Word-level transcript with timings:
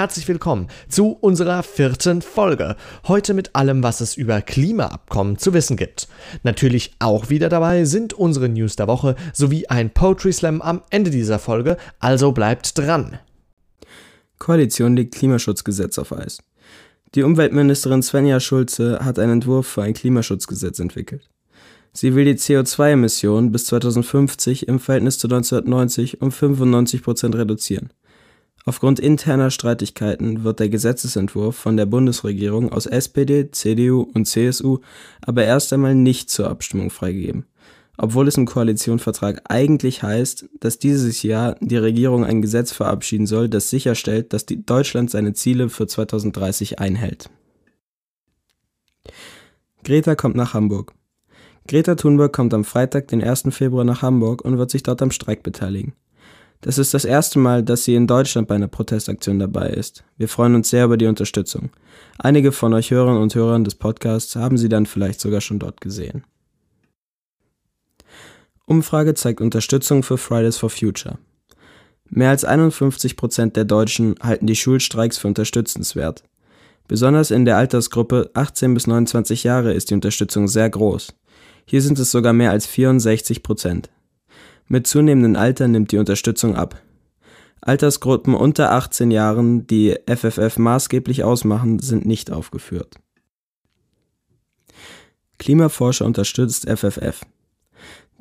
herzlich 0.00 0.28
willkommen 0.28 0.68
zu 0.88 1.10
unserer 1.20 1.62
vierten 1.62 2.22
Folge. 2.22 2.76
Heute 3.06 3.34
mit 3.34 3.54
allem, 3.54 3.82
was 3.82 4.00
es 4.00 4.16
über 4.16 4.40
Klimaabkommen 4.40 5.36
zu 5.36 5.52
wissen 5.52 5.76
gibt. 5.76 6.08
Natürlich 6.42 6.94
auch 7.00 7.28
wieder 7.28 7.50
dabei 7.50 7.84
sind 7.84 8.14
unsere 8.14 8.48
News 8.48 8.76
der 8.76 8.86
Woche 8.86 9.14
sowie 9.34 9.66
ein 9.66 9.90
Poetry 9.90 10.32
Slam 10.32 10.62
am 10.62 10.80
Ende 10.88 11.10
dieser 11.10 11.38
Folge, 11.38 11.76
also 11.98 12.32
bleibt 12.32 12.78
dran. 12.78 13.18
Koalition 14.38 14.96
legt 14.96 15.16
Klimaschutzgesetz 15.16 15.98
auf 15.98 16.14
Eis. 16.14 16.38
Die 17.14 17.22
Umweltministerin 17.22 18.02
Svenja 18.02 18.40
Schulze 18.40 19.00
hat 19.04 19.18
einen 19.18 19.32
Entwurf 19.32 19.66
für 19.66 19.82
ein 19.82 19.92
Klimaschutzgesetz 19.92 20.78
entwickelt. 20.78 21.28
Sie 21.92 22.14
will 22.14 22.24
die 22.24 22.36
CO2-Emissionen 22.36 23.52
bis 23.52 23.66
2050 23.66 24.66
im 24.66 24.78
Verhältnis 24.78 25.18
zu 25.18 25.26
1990 25.26 26.22
um 26.22 26.32
95 26.32 27.02
Prozent 27.02 27.34
reduzieren. 27.34 27.92
Aufgrund 28.66 29.00
interner 29.00 29.50
Streitigkeiten 29.50 30.44
wird 30.44 30.60
der 30.60 30.68
Gesetzesentwurf 30.68 31.56
von 31.56 31.76
der 31.76 31.86
Bundesregierung 31.86 32.70
aus 32.70 32.86
SPD, 32.86 33.50
CDU 33.50 34.02
und 34.12 34.26
CSU 34.26 34.78
aber 35.22 35.44
erst 35.44 35.72
einmal 35.72 35.94
nicht 35.94 36.28
zur 36.28 36.50
Abstimmung 36.50 36.90
freigegeben, 36.90 37.46
obwohl 37.96 38.28
es 38.28 38.36
im 38.36 38.44
Koalitionsvertrag 38.44 39.42
eigentlich 39.48 40.02
heißt, 40.02 40.46
dass 40.60 40.78
dieses 40.78 41.22
Jahr 41.22 41.56
die 41.60 41.78
Regierung 41.78 42.24
ein 42.24 42.42
Gesetz 42.42 42.72
verabschieden 42.72 43.26
soll, 43.26 43.48
das 43.48 43.70
sicherstellt, 43.70 44.34
dass 44.34 44.44
Deutschland 44.46 45.10
seine 45.10 45.32
Ziele 45.32 45.70
für 45.70 45.86
2030 45.86 46.78
einhält. 46.78 47.30
Greta 49.84 50.14
kommt 50.14 50.36
nach 50.36 50.52
Hamburg. 50.52 50.92
Greta 51.66 51.94
Thunberg 51.94 52.32
kommt 52.34 52.52
am 52.52 52.64
Freitag, 52.64 53.08
den 53.08 53.22
1. 53.22 53.44
Februar 53.50 53.84
nach 53.84 54.02
Hamburg 54.02 54.44
und 54.44 54.58
wird 54.58 54.70
sich 54.70 54.82
dort 54.82 55.00
am 55.00 55.10
Streik 55.10 55.42
beteiligen. 55.42 55.94
Das 56.60 56.76
ist 56.76 56.92
das 56.92 57.06
erste 57.06 57.38
Mal, 57.38 57.62
dass 57.62 57.84
sie 57.84 57.94
in 57.94 58.06
Deutschland 58.06 58.46
bei 58.46 58.54
einer 58.54 58.68
Protestaktion 58.68 59.38
dabei 59.38 59.70
ist. 59.70 60.04
Wir 60.18 60.28
freuen 60.28 60.54
uns 60.54 60.68
sehr 60.68 60.84
über 60.84 60.98
die 60.98 61.06
Unterstützung. 61.06 61.70
Einige 62.18 62.52
von 62.52 62.74
euch 62.74 62.90
Hörern 62.90 63.16
und 63.16 63.34
Hörern 63.34 63.64
des 63.64 63.74
Podcasts 63.74 64.36
haben 64.36 64.58
sie 64.58 64.68
dann 64.68 64.84
vielleicht 64.84 65.20
sogar 65.20 65.40
schon 65.40 65.58
dort 65.58 65.80
gesehen. 65.80 66.24
Umfrage 68.66 69.14
zeigt 69.14 69.40
Unterstützung 69.40 70.02
für 70.02 70.18
Fridays 70.18 70.58
for 70.58 70.70
Future. 70.70 71.18
Mehr 72.08 72.30
als 72.30 72.44
51 72.44 73.16
Prozent 73.16 73.56
der 73.56 73.64
Deutschen 73.64 74.16
halten 74.20 74.46
die 74.46 74.56
Schulstreiks 74.56 75.16
für 75.16 75.28
unterstützenswert. 75.28 76.24
Besonders 76.86 77.30
in 77.30 77.44
der 77.44 77.56
Altersgruppe 77.56 78.30
18 78.34 78.74
bis 78.74 78.86
29 78.86 79.44
Jahre 79.44 79.72
ist 79.72 79.90
die 79.90 79.94
Unterstützung 79.94 80.46
sehr 80.46 80.68
groß. 80.68 81.14
Hier 81.64 81.80
sind 81.80 81.98
es 81.98 82.10
sogar 82.10 82.32
mehr 82.32 82.50
als 82.50 82.66
64 82.66 83.42
Prozent. 83.42 83.90
Mit 84.72 84.86
zunehmendem 84.86 85.34
Alter 85.34 85.66
nimmt 85.66 85.90
die 85.90 85.98
Unterstützung 85.98 86.54
ab. 86.54 86.80
Altersgruppen 87.60 88.34
unter 88.34 88.70
18 88.70 89.10
Jahren, 89.10 89.66
die 89.66 89.96
FFF 90.06 90.58
maßgeblich 90.58 91.24
ausmachen, 91.24 91.80
sind 91.80 92.06
nicht 92.06 92.30
aufgeführt. 92.30 92.94
Klimaforscher 95.38 96.06
unterstützt 96.06 96.70
FFF. 96.70 97.22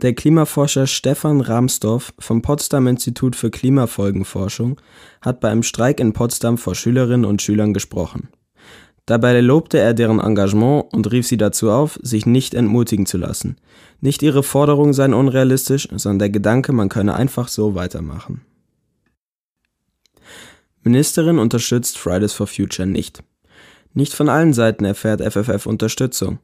Der 0.02 0.16
Klimaforscher 0.16 0.88
Stefan 0.88 1.42
Ramsdorf 1.42 2.16
vom 2.18 2.42
Potsdam 2.42 2.88
Institut 2.88 3.36
für 3.36 3.52
Klimafolgenforschung 3.52 4.82
hat 5.22 5.42
bei 5.42 5.52
einem 5.52 5.62
Streik 5.62 6.00
in 6.00 6.14
Potsdam 6.14 6.58
vor 6.58 6.74
Schülerinnen 6.74 7.26
und 7.26 7.44
Schülern 7.44 7.76
gesprochen. 7.76 8.30
Dabei 9.10 9.42
lobte 9.42 9.80
er 9.80 9.96
deren 9.96 10.20
Engagement 10.20 10.94
und 10.94 11.12
rief 11.12 11.26
sie 11.26 11.38
dazu 11.38 11.72
auf, 11.72 11.98
sich 12.04 12.28
nicht 12.28 12.54
entmutigen 12.54 13.08
zu 13.08 13.18
lassen. 13.18 13.56
Nicht 14.02 14.22
ihre 14.22 14.44
Forderungen 14.44 14.94
seien 14.94 15.16
unrealistisch, 15.16 15.88
sondern 15.90 16.20
der 16.20 16.30
Gedanke, 16.30 16.74
man 16.74 16.90
könne 16.90 17.16
einfach 17.16 17.48
so 17.48 17.74
weitermachen. 17.74 18.42
Ministerin 20.84 21.40
unterstützt 21.40 21.98
Fridays 21.98 22.34
for 22.34 22.46
Future 22.46 22.88
nicht. 22.88 23.24
Nicht 23.96 24.14
von 24.14 24.30
allen 24.30 24.54
Seiten 24.54 24.86
erfährt 24.86 25.24
FFF 25.24 25.66
Unterstützung. 25.66 26.38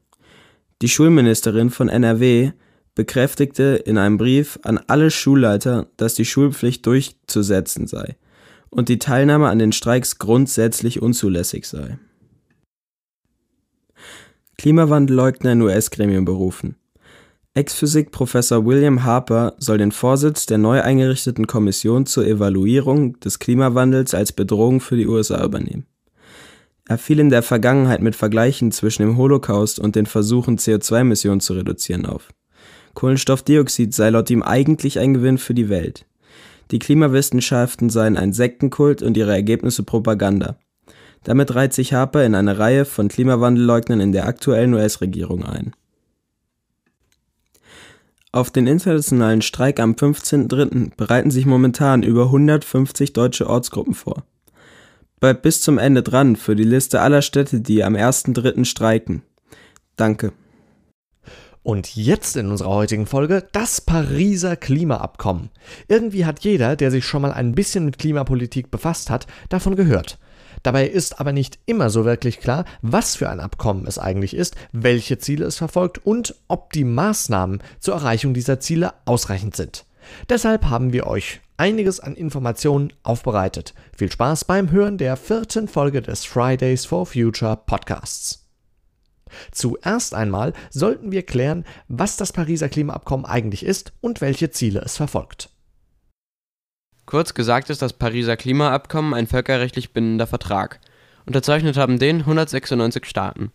Die 0.81 0.89
Schulministerin 0.89 1.69
von 1.69 1.87
NRW 1.87 2.51
bekräftigte 2.95 3.75
in 3.85 3.99
einem 3.99 4.17
Brief 4.17 4.57
an 4.63 4.79
alle 4.87 5.11
Schulleiter, 5.11 5.85
dass 5.97 6.15
die 6.15 6.25
Schulpflicht 6.25 6.83
durchzusetzen 6.87 7.85
sei 7.85 8.15
und 8.71 8.89
die 8.89 8.97
Teilnahme 8.97 9.49
an 9.49 9.59
den 9.59 9.71
Streiks 9.71 10.17
grundsätzlich 10.17 11.03
unzulässig 11.03 11.67
sei. 11.67 11.99
Klimawandelleugner 14.57 15.51
in 15.51 15.61
US-Gremium 15.61 16.25
berufen. 16.25 16.75
Ex-Physik-Professor 17.53 18.65
William 18.65 19.03
Harper 19.03 19.53
soll 19.59 19.77
den 19.77 19.93
Vorsitz 19.93 20.45
der 20.45 20.57
neu 20.57 20.81
eingerichteten 20.81 21.47
Kommission 21.47 22.05
zur 22.05 22.27
Evaluierung 22.27 23.17
des 23.21 23.39
Klimawandels 23.39 24.13
als 24.13 24.33
Bedrohung 24.33 24.81
für 24.81 24.97
die 24.97 25.07
USA 25.07 25.43
übernehmen. 25.43 25.85
Er 26.87 26.97
fiel 26.97 27.19
in 27.19 27.29
der 27.29 27.43
Vergangenheit 27.43 28.01
mit 28.01 28.15
Vergleichen 28.15 28.71
zwischen 28.71 29.03
dem 29.03 29.17
Holocaust 29.17 29.79
und 29.79 29.95
den 29.95 30.05
Versuchen, 30.05 30.57
CO2-Emissionen 30.57 31.39
zu 31.39 31.53
reduzieren 31.53 32.05
auf. 32.05 32.29
Kohlenstoffdioxid 32.93 33.93
sei 33.93 34.09
laut 34.09 34.29
ihm 34.29 34.43
eigentlich 34.43 34.99
ein 34.99 35.13
Gewinn 35.13 35.37
für 35.37 35.53
die 35.53 35.69
Welt. 35.69 36.05
Die 36.71 36.79
Klimawissenschaften 36.79 37.89
seien 37.89 38.17
ein 38.17 38.33
Sektenkult 38.33 39.01
und 39.01 39.17
ihre 39.17 39.33
Ergebnisse 39.33 39.83
Propaganda. 39.83 40.57
Damit 41.25 41.55
reiht 41.55 41.73
sich 41.73 41.91
Harper 41.91 42.23
in 42.23 42.35
eine 42.35 42.59
Reihe 42.59 42.85
von 42.85 43.07
Klimawandelleugnern 43.07 43.99
in 43.99 44.11
der 44.11 44.27
aktuellen 44.27 44.75
US-Regierung 44.75 45.43
ein. 45.43 45.73
Auf 48.31 48.51
den 48.51 48.67
internationalen 48.67 49.41
Streik 49.41 49.79
am 49.79 49.93
15.03. 49.93 50.95
bereiten 50.95 51.31
sich 51.31 51.45
momentan 51.45 52.03
über 52.03 52.25
150 52.25 53.13
deutsche 53.13 53.49
Ortsgruppen 53.49 53.95
vor. 53.95 54.23
Bleibt 55.19 55.41
bis 55.41 55.61
zum 55.61 55.79
Ende 55.79 56.03
dran 56.03 56.35
für 56.35 56.55
die 56.55 56.63
Liste 56.63 57.01
aller 57.01 57.23
Städte, 57.23 57.59
die 57.59 57.83
am 57.83 57.95
1.03. 57.95 58.63
streiken. 58.65 59.23
Danke. 59.95 60.31
Und 61.63 61.95
jetzt 61.95 62.35
in 62.35 62.51
unserer 62.51 62.69
heutigen 62.69 63.07
Folge 63.07 63.47
das 63.51 63.81
Pariser 63.81 64.55
Klimaabkommen. 64.55 65.49
Irgendwie 65.87 66.25
hat 66.25 66.41
jeder, 66.41 66.75
der 66.75 66.91
sich 66.91 67.05
schon 67.05 67.23
mal 67.23 67.31
ein 67.31 67.55
bisschen 67.55 67.85
mit 67.85 67.97
Klimapolitik 67.97 68.69
befasst 68.69 69.09
hat, 69.09 69.25
davon 69.49 69.75
gehört. 69.75 70.19
Dabei 70.65 70.87
ist 70.87 71.19
aber 71.19 71.31
nicht 71.31 71.59
immer 71.67 71.91
so 71.91 72.05
wirklich 72.05 72.39
klar, 72.39 72.65
was 72.81 73.15
für 73.15 73.29
ein 73.29 73.39
Abkommen 73.39 73.85
es 73.85 73.99
eigentlich 73.99 74.35
ist, 74.35 74.55
welche 74.71 75.19
Ziele 75.19 75.45
es 75.45 75.57
verfolgt 75.57 76.03
und 76.03 76.33
ob 76.47 76.73
die 76.73 76.83
Maßnahmen 76.83 77.61
zur 77.79 77.93
Erreichung 77.93 78.33
dieser 78.33 78.59
Ziele 78.59 78.95
ausreichend 79.05 79.55
sind. 79.55 79.85
Deshalb 80.27 80.65
haben 80.65 80.91
wir 80.91 81.05
euch 81.05 81.39
einiges 81.57 81.99
an 81.99 82.15
Informationen 82.15 82.91
aufbereitet. 83.03 83.75
Viel 83.95 84.11
Spaß 84.11 84.45
beim 84.45 84.71
Hören 84.71 84.97
der 84.97 85.17
vierten 85.17 85.67
Folge 85.67 86.01
des 86.01 86.25
Fridays 86.25 86.83
for 86.87 87.05
Future 87.05 87.59
Podcasts. 87.63 88.47
Zuerst 89.51 90.15
einmal 90.15 90.53
sollten 90.71 91.11
wir 91.11 91.21
klären, 91.21 91.63
was 91.89 92.17
das 92.17 92.33
Pariser 92.33 92.69
Klimaabkommen 92.69 93.27
eigentlich 93.27 93.63
ist 93.63 93.93
und 94.01 94.19
welche 94.19 94.49
Ziele 94.49 94.81
es 94.81 94.97
verfolgt. 94.97 95.51
Kurz 97.05 97.35
gesagt 97.35 97.69
ist 97.69 97.83
das 97.83 97.93
Pariser 97.93 98.35
Klimaabkommen 98.35 99.13
ein 99.13 99.27
völkerrechtlich 99.27 99.93
bindender 99.93 100.25
Vertrag. 100.25 100.79
Unterzeichnet 101.27 101.77
haben 101.77 101.99
den 101.99 102.21
196 102.21 103.05
Staaten. 103.05 103.51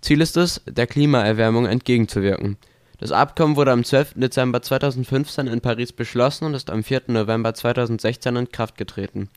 Ziel 0.00 0.22
ist 0.22 0.38
es, 0.38 0.62
der 0.66 0.86
Klimaerwärmung 0.86 1.66
entgegenzuwirken. 1.66 2.56
Das 2.98 3.12
Abkommen 3.12 3.56
wurde 3.56 3.72
am 3.72 3.84
12. 3.84 4.14
Dezember 4.16 4.62
2015 4.62 5.48
in 5.48 5.60
Paris 5.60 5.92
beschlossen 5.92 6.46
und 6.46 6.54
ist 6.54 6.70
am 6.70 6.82
4. 6.82 7.02
November 7.08 7.52
2016 7.52 8.36
in 8.36 8.48
Kraft 8.48 8.78
getreten. 8.78 9.28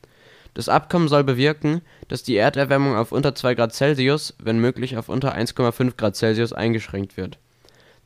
Das 0.54 0.70
Abkommen 0.70 1.08
soll 1.08 1.24
bewirken, 1.24 1.82
dass 2.08 2.22
die 2.22 2.36
Erderwärmung 2.36 2.96
auf 2.96 3.12
unter 3.12 3.34
2 3.34 3.54
Grad 3.54 3.74
Celsius, 3.74 4.34
wenn 4.42 4.58
möglich 4.58 4.96
auf 4.96 5.10
unter 5.10 5.34
1,5 5.36 5.96
Grad 5.96 6.16
Celsius 6.16 6.54
eingeschränkt 6.54 7.18
wird 7.18 7.38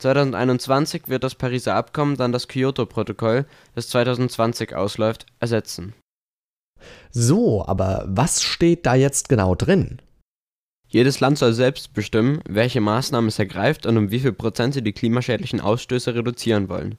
2021 0.02 1.04
wird 1.06 1.22
das 1.22 1.36
Pariser 1.36 1.76
Abkommen 1.76 2.16
dann 2.16 2.32
das 2.32 2.48
Kyoto-Protokoll, 2.48 3.46
das 3.76 3.88
2020 3.88 4.74
ausläuft, 4.74 5.26
ersetzen. 5.38 5.94
So, 7.10 7.64
aber 7.64 8.04
was 8.08 8.42
steht 8.42 8.84
da 8.84 8.96
jetzt 8.96 9.28
genau 9.28 9.54
drin? 9.54 10.02
Jedes 10.88 11.20
Land 11.20 11.38
soll 11.38 11.52
selbst 11.52 11.94
bestimmen, 11.94 12.40
welche 12.48 12.80
Maßnahmen 12.80 13.28
es 13.28 13.38
ergreift 13.38 13.86
und 13.86 13.96
um 13.96 14.10
wie 14.10 14.18
viel 14.18 14.32
Prozent 14.32 14.74
sie 14.74 14.82
die 14.82 14.92
klimaschädlichen 14.92 15.60
Ausstöße 15.60 16.14
reduzieren 16.14 16.68
wollen. 16.68 16.98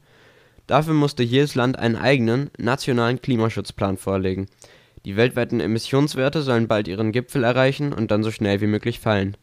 Dafür 0.66 0.94
musste 0.94 1.24
jedes 1.24 1.56
Land 1.56 1.78
einen 1.78 1.98
eigenen, 1.98 2.52
nationalen 2.58 3.22
Klimaschutzplan 3.22 3.98
vorlegen. 3.98 4.48
Die 5.04 5.18
weltweiten 5.18 5.60
Emissionswerte 5.60 6.42
sollen 6.42 6.70
bald 6.70 6.88
ihren 6.88 7.12
Gipfel 7.12 7.44
erreichen 7.44 7.92
und 7.92 8.12
dann 8.12 8.24
so 8.24 8.32
schnell 8.32 8.62
wie 8.62 8.68
möglich 8.68 9.02
fallen 9.02 9.36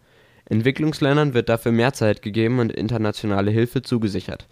Entwicklungsländern 0.51 1.33
wird 1.33 1.49
dafür 1.49 1.71
mehr 1.71 1.93
Zeit 1.93 2.23
gegeben 2.23 2.59
und 2.59 2.73
internationale 2.73 3.53
Hilfe 3.53 3.83
zugesichert. 3.83 4.49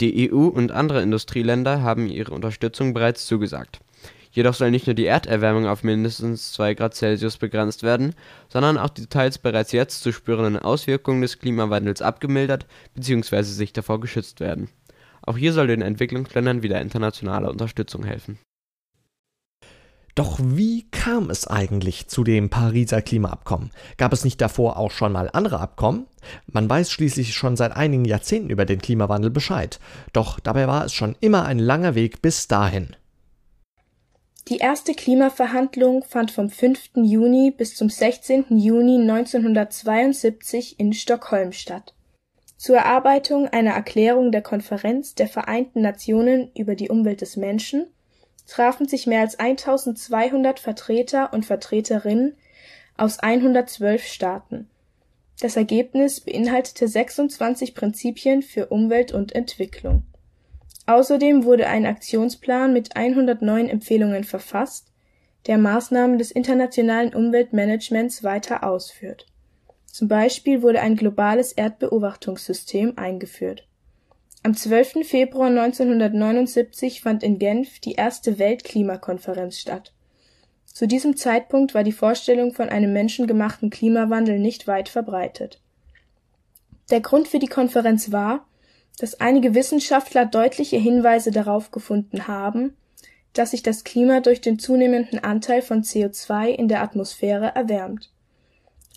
Die 0.00 0.30
EU 0.32 0.46
und 0.46 0.70
andere 0.70 1.02
Industrieländer 1.02 1.82
haben 1.82 2.06
ihre 2.08 2.32
Unterstützung 2.32 2.94
bereits 2.94 3.26
zugesagt. 3.26 3.80
Jedoch 4.30 4.54
soll 4.54 4.70
nicht 4.70 4.86
nur 4.86 4.94
die 4.94 5.06
Erderwärmung 5.06 5.66
auf 5.66 5.82
mindestens 5.82 6.52
2 6.52 6.74
Grad 6.74 6.94
Celsius 6.94 7.36
begrenzt 7.36 7.82
werden, 7.82 8.14
sondern 8.48 8.78
auch 8.78 8.90
die 8.90 9.06
teils 9.06 9.38
bereits 9.38 9.72
jetzt 9.72 10.02
zu 10.02 10.12
spürenden 10.12 10.56
Auswirkungen 10.56 11.20
des 11.20 11.40
Klimawandels 11.40 12.00
abgemildert 12.00 12.66
bzw. 12.94 13.42
sich 13.42 13.72
davor 13.72 14.00
geschützt 14.00 14.38
werden. 14.38 14.70
Auch 15.22 15.36
hier 15.36 15.52
soll 15.52 15.66
den 15.66 15.82
Entwicklungsländern 15.82 16.62
wieder 16.62 16.80
internationale 16.80 17.50
Unterstützung 17.50 18.04
helfen 18.04 18.38
Doch 20.14 20.38
wie 20.42 20.88
kam 20.90 21.30
es 21.30 21.46
eigentlich 21.46 22.08
zu 22.08 22.24
dem 22.24 22.50
Pariser 22.50 23.02
Klimaabkommen? 23.02 23.70
Gab 23.96 24.12
es 24.12 24.24
nicht 24.24 24.40
davor 24.40 24.76
auch 24.76 24.90
schon 24.90 25.12
mal 25.12 25.30
andere 25.32 25.60
Abkommen? 25.60 26.06
Man 26.46 26.68
weiß 26.68 26.90
schließlich 26.90 27.34
schon 27.34 27.56
seit 27.56 27.76
einigen 27.76 28.04
Jahrzehnten 28.04 28.50
über 28.50 28.64
den 28.64 28.80
Klimawandel 28.80 29.30
Bescheid. 29.30 29.78
Doch 30.12 30.40
dabei 30.40 30.66
war 30.66 30.84
es 30.84 30.92
schon 30.92 31.16
immer 31.20 31.44
ein 31.44 31.58
langer 31.58 31.94
Weg 31.94 32.22
bis 32.22 32.48
dahin. 32.48 32.96
Die 34.48 34.58
erste 34.58 34.94
Klimaverhandlung 34.94 36.02
fand 36.02 36.32
vom 36.32 36.50
5. 36.50 36.90
Juni 36.96 37.52
bis 37.56 37.76
zum 37.76 37.88
16. 37.88 38.58
Juni 38.58 38.96
1972 39.00 40.80
in 40.80 40.92
Stockholm 40.92 41.52
statt. 41.52 41.94
Zur 42.56 42.78
Erarbeitung 42.78 43.46
einer 43.46 43.70
Erklärung 43.70 44.32
der 44.32 44.42
Konferenz 44.42 45.14
der 45.14 45.28
Vereinten 45.28 45.82
Nationen 45.82 46.50
über 46.56 46.74
die 46.74 46.88
Umwelt 46.88 47.20
des 47.20 47.36
Menschen 47.36 47.86
trafen 48.50 48.88
sich 48.88 49.06
mehr 49.06 49.20
als 49.20 49.38
1200 49.38 50.58
Vertreter 50.58 51.32
und 51.32 51.46
Vertreterinnen 51.46 52.36
aus 52.96 53.20
112 53.20 54.04
Staaten. 54.04 54.68
Das 55.40 55.56
Ergebnis 55.56 56.20
beinhaltete 56.20 56.88
26 56.88 57.74
Prinzipien 57.74 58.42
für 58.42 58.66
Umwelt 58.66 59.12
und 59.12 59.34
Entwicklung. 59.34 60.02
Außerdem 60.86 61.44
wurde 61.44 61.68
ein 61.68 61.86
Aktionsplan 61.86 62.72
mit 62.72 62.96
109 62.96 63.68
Empfehlungen 63.68 64.24
verfasst, 64.24 64.88
der 65.46 65.56
Maßnahmen 65.56 66.18
des 66.18 66.32
internationalen 66.32 67.14
Umweltmanagements 67.14 68.24
weiter 68.24 68.64
ausführt. 68.64 69.26
Zum 69.86 70.08
Beispiel 70.08 70.60
wurde 70.62 70.80
ein 70.80 70.96
globales 70.96 71.52
Erdbeobachtungssystem 71.52 72.98
eingeführt 72.98 73.69
am 74.42 74.54
12. 74.54 75.06
Februar 75.06 75.48
1979 75.48 77.02
fand 77.02 77.22
in 77.22 77.38
Genf 77.38 77.78
die 77.80 77.92
erste 77.92 78.38
Weltklimakonferenz 78.38 79.58
statt. 79.58 79.92
Zu 80.64 80.88
diesem 80.88 81.14
Zeitpunkt 81.16 81.74
war 81.74 81.84
die 81.84 81.92
Vorstellung 81.92 82.54
von 82.54 82.70
einem 82.70 82.92
menschengemachten 82.94 83.68
Klimawandel 83.68 84.38
nicht 84.38 84.66
weit 84.66 84.88
verbreitet. 84.88 85.60
Der 86.90 87.00
Grund 87.02 87.28
für 87.28 87.38
die 87.38 87.48
Konferenz 87.48 88.12
war, 88.12 88.46
dass 88.98 89.20
einige 89.20 89.54
Wissenschaftler 89.54 90.24
deutliche 90.24 90.78
Hinweise 90.78 91.30
darauf 91.30 91.70
gefunden 91.70 92.26
haben, 92.26 92.76
dass 93.34 93.50
sich 93.50 93.62
das 93.62 93.84
Klima 93.84 94.20
durch 94.20 94.40
den 94.40 94.58
zunehmenden 94.58 95.18
Anteil 95.18 95.60
von 95.60 95.82
CO2 95.82 96.48
in 96.48 96.68
der 96.68 96.82
Atmosphäre 96.82 97.54
erwärmt. 97.54 98.10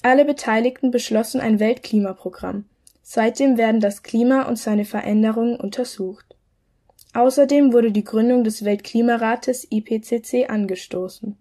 Alle 0.03 0.23
Beteiligten 0.23 0.89
beschlossen 0.89 1.41
ein 1.41 1.59
Weltklimaprogramm 1.59 2.65
Seitdem 3.05 3.57
werden 3.57 3.81
das 3.81 4.01
Klima 4.01 4.43
und 4.43 4.57
seine 4.57 4.85
Veränderungen 4.85 5.57
untersucht. 5.57 6.37
Außerdem 7.13 7.73
wurde 7.73 7.91
die 7.91 8.05
Gründung 8.05 8.45
des 8.45 8.63
Weltklimarates 8.63 9.67
IPCC 9.69 10.49
angestoßen, 10.49 11.37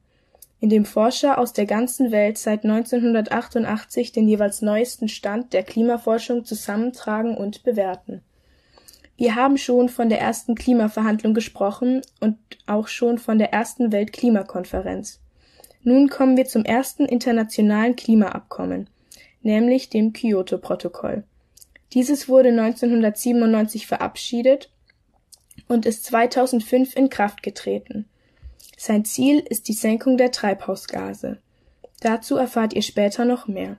in 0.61 0.69
dem 0.69 0.85
Forscher 0.85 1.39
aus 1.39 1.53
der 1.53 1.67
ganzen 1.67 2.11
Welt 2.11 2.37
seit 2.37 2.65
1988 2.65 4.11
den 4.11 4.29
jeweils 4.29 4.61
neuesten 4.61 5.09
Stand 5.09 5.53
der 5.53 5.63
Klimaforschung 5.63 6.45
zusammentragen 6.45 7.37
und 7.37 7.63
bewerten. 7.63 8.23
Wir 9.17 9.37
haben 9.37 9.57
schon 9.57 9.89
von 9.89 10.09
der 10.09 10.21
ersten 10.21 10.57
Klimaverhandlung 10.57 11.33
gesprochen 11.33 12.03
und 12.21 12.37
auch 12.67 12.89
schon 12.89 13.19
von 13.19 13.39
der 13.39 13.53
ersten 13.53 13.93
Weltklimakonferenz. 13.93 15.21
Nun 15.85 16.09
kommen 16.09 16.37
wir 16.37 16.45
zum 16.45 16.65
ersten 16.65 17.07
internationalen 17.07 17.95
Klimaabkommen, 17.95 18.91
nämlich 19.43 19.91
dem 19.91 20.13
Kyoto-Protokoll 20.13 21.25
dieses 21.93 22.29
wurde 22.29 22.49
1997 22.49 23.87
verabschiedet 23.87 24.71
und 25.69 25.87
ist 25.87 26.05
2005 26.05 26.97
in 26.97 27.11
Kraft 27.11 27.43
getreten. 27.43 28.07
Sein 28.77 29.05
Ziel 29.05 29.41
ist 29.41 29.69
die 29.69 29.75
Senkung 29.75 30.17
der 30.17 30.33
Treibhausgase. 30.33 31.39
Dazu 32.01 32.37
erfahrt 32.37 32.73
ihr 32.73 32.83
später 32.83 33.25
noch 33.25 33.47
mehr. 33.47 33.77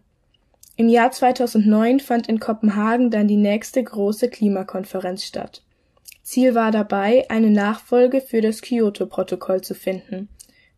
Im 0.75 0.89
Jahr 0.89 1.12
2009 1.12 2.00
fand 2.00 2.27
in 2.27 2.39
Kopenhagen 2.39 3.12
dann 3.12 3.27
die 3.27 3.38
nächste 3.38 3.83
große 3.83 4.30
Klimakonferenz 4.30 5.24
statt. 5.24 5.63
Ziel 6.24 6.56
war 6.56 6.71
dabei, 6.71 7.30
eine 7.30 7.51
Nachfolge 7.51 8.21
für 8.21 8.42
das 8.42 8.62
Kyoto-Protokoll 8.62 9.62
zu 9.62 9.75
finden, 9.75 10.30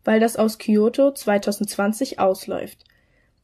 weil 0.04 0.20
das 0.20 0.36
aus 0.36 0.58
Kyoto 0.58 1.12
2020 1.12 2.18
ausläuft 2.18 2.84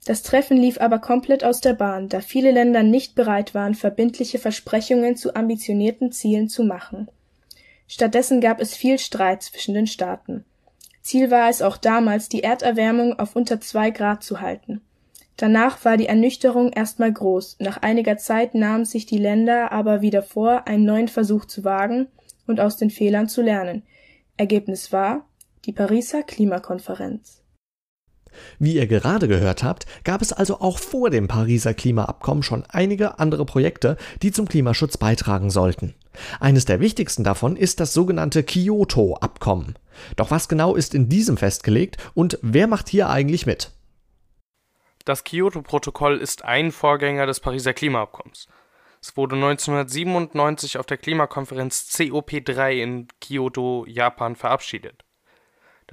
das 0.05 0.23
Treffen 0.23 0.57
lief 0.57 0.81
aber 0.81 0.99
komplett 0.99 1.45
aus 1.45 1.61
der 1.61 1.75
Bahn, 1.75 2.09
da 2.09 2.21
viele 2.21 2.51
Länder 2.51 2.83
nicht 2.83 3.15
bereit 3.15 3.55
waren, 3.55 3.75
verbindliche 3.75 4.39
Versprechungen 4.39 5.17
zu 5.17 5.37
ambitionierten 5.37 6.11
Zielen 6.11 6.49
zu 6.49 6.65
machen. 6.65 7.09
Stattdessen 7.87 8.41
gab 8.41 8.61
es 8.61 8.75
viel 8.75 8.99
Streit 8.99 9.43
zwischen 9.43 9.75
den 9.75 9.87
Staaten. 9.87 10.45
Ziel 11.03 11.31
war 11.31 11.49
es 11.49 11.63
auch 11.63 11.77
damals, 11.77 12.29
die 12.29 12.43
Erderwärmung 12.43 13.19
auf 13.19 13.37
unter 13.37 13.61
zwei 13.61 13.91
Grad 13.91 14.23
zu 14.23 14.41
halten. 14.41 14.81
Danach 15.37 15.85
war 15.85 15.97
die 15.97 16.07
Ernüchterung 16.07 16.73
erstmal 16.73 17.13
groß, 17.13 17.57
nach 17.59 17.79
einiger 17.79 18.17
Zeit 18.17 18.55
nahmen 18.55 18.85
sich 18.85 19.07
die 19.07 19.19
Länder 19.19 19.73
aber 19.73 20.01
wieder 20.01 20.23
vor, 20.23 20.67
einen 20.67 20.85
neuen 20.85 21.09
Versuch 21.09 21.45
zu 21.45 21.65
wagen 21.65 22.09
und 22.47 22.61
aus 22.61 22.77
den 22.77 22.91
Fehlern 22.91 23.29
zu 23.29 23.43
lernen. 23.43 23.83
Ergebnis 24.37 24.93
war 24.93 25.27
die 25.65 25.73
Pariser 25.73 26.23
Klimakonferenz. 26.23 27.42
Wie 28.59 28.75
ihr 28.75 28.87
gerade 28.87 29.29
gehört 29.29 29.63
habt, 29.63 29.87
gab 30.05 30.23
es 30.23 30.33
also 30.33 30.61
auch 30.61 30.79
vor 30.79 31.11
dem 31.11 31.29
Pariser 31.29 31.75
Klimaabkommen 31.75 32.43
schon 32.43 32.65
einige 32.69 33.19
andere 33.19 33.45
Projekte, 33.45 33.97
die 34.23 34.33
zum 34.33 34.49
Klimaschutz 34.49 34.97
beitragen 34.97 35.51
sollten. 35.51 35.95
Eines 36.41 36.65
der 36.65 36.81
wichtigsten 36.81 37.25
davon 37.25 37.57
ist 37.57 37.81
das 37.81 37.95
sogenannte 37.95 38.43
Kyoto-Abkommen. 38.43 39.77
Doch 40.17 40.31
was 40.31 40.49
genau 40.49 40.75
ist 40.75 40.95
in 40.95 41.09
diesem 41.09 41.37
festgelegt 41.37 41.97
und 42.15 42.39
wer 42.43 42.67
macht 42.67 42.89
hier 42.89 43.09
eigentlich 43.09 43.47
mit? 43.47 43.71
Das 45.05 45.25
Kyoto-Protokoll 45.25 46.19
ist 46.19 46.45
ein 46.45 46.71
Vorgänger 46.71 47.27
des 47.27 47.41
Pariser 47.41 47.73
Klimaabkommens. 47.73 48.47
Es 49.01 49.17
wurde 49.17 49.35
1997 49.35 50.79
auf 50.79 50.87
der 50.87 50.97
Klimakonferenz 50.97 51.89
COP3 51.93 52.83
in 52.83 53.09
Kyoto, 53.21 53.85
Japan 53.89 54.37
verabschiedet. 54.37 55.05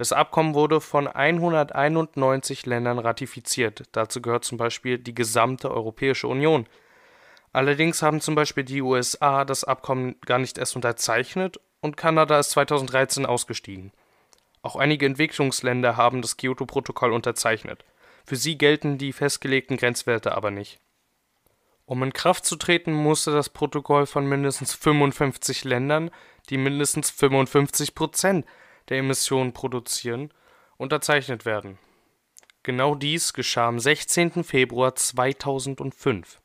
Das 0.00 0.12
Abkommen 0.12 0.54
wurde 0.54 0.80
von 0.80 1.06
191 1.08 2.64
Ländern 2.64 2.98
ratifiziert, 2.98 3.82
dazu 3.92 4.22
gehört 4.22 4.46
zum 4.46 4.56
Beispiel 4.56 4.96
die 4.96 5.14
gesamte 5.14 5.70
Europäische 5.70 6.26
Union. 6.26 6.66
Allerdings 7.52 8.00
haben 8.00 8.22
zum 8.22 8.34
Beispiel 8.34 8.64
die 8.64 8.80
USA 8.80 9.44
das 9.44 9.62
Abkommen 9.62 10.18
gar 10.24 10.38
nicht 10.38 10.56
erst 10.56 10.74
unterzeichnet 10.74 11.60
und 11.82 11.98
Kanada 11.98 12.38
ist 12.38 12.52
2013 12.52 13.26
ausgestiegen. 13.26 13.92
Auch 14.62 14.76
einige 14.76 15.04
Entwicklungsländer 15.04 15.98
haben 15.98 16.22
das 16.22 16.38
Kyoto-Protokoll 16.38 17.12
unterzeichnet. 17.12 17.84
Für 18.24 18.36
sie 18.36 18.56
gelten 18.56 18.96
die 18.96 19.12
festgelegten 19.12 19.76
Grenzwerte 19.76 20.34
aber 20.34 20.50
nicht. 20.50 20.80
Um 21.84 22.02
in 22.02 22.14
Kraft 22.14 22.46
zu 22.46 22.56
treten, 22.56 22.94
musste 22.94 23.32
das 23.32 23.50
Protokoll 23.50 24.06
von 24.06 24.26
mindestens 24.26 24.72
55 24.72 25.64
Ländern, 25.64 26.10
die 26.48 26.56
mindestens 26.56 27.10
55 27.10 27.94
Prozent 27.94 28.46
der 28.88 28.98
Emissionen 28.98 29.52
produzieren, 29.52 30.32
unterzeichnet 30.76 31.44
werden. 31.44 31.78
Genau 32.62 32.94
dies 32.94 33.32
geschah 33.32 33.68
am 33.68 33.78
16. 33.78 34.44
Februar 34.44 34.94
2005. 34.94 36.40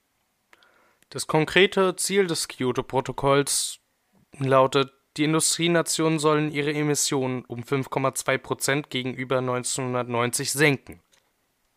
Das 1.10 1.28
konkrete 1.28 1.96
Ziel 1.96 2.28
des 2.28 2.48
Kyoto-Protokolls 2.48 3.80
lautet, 4.40 4.92
die 5.18 5.24
Industrienationen 5.24 6.20
sollen 6.20 6.52
ihre 6.52 6.74
Emissionen 6.74 7.46
um 7.46 7.62
5,2 7.62 8.38
Prozent 8.38 8.90
gegenüber 8.90 9.38
1990 9.38 10.52
senken. 10.52 11.02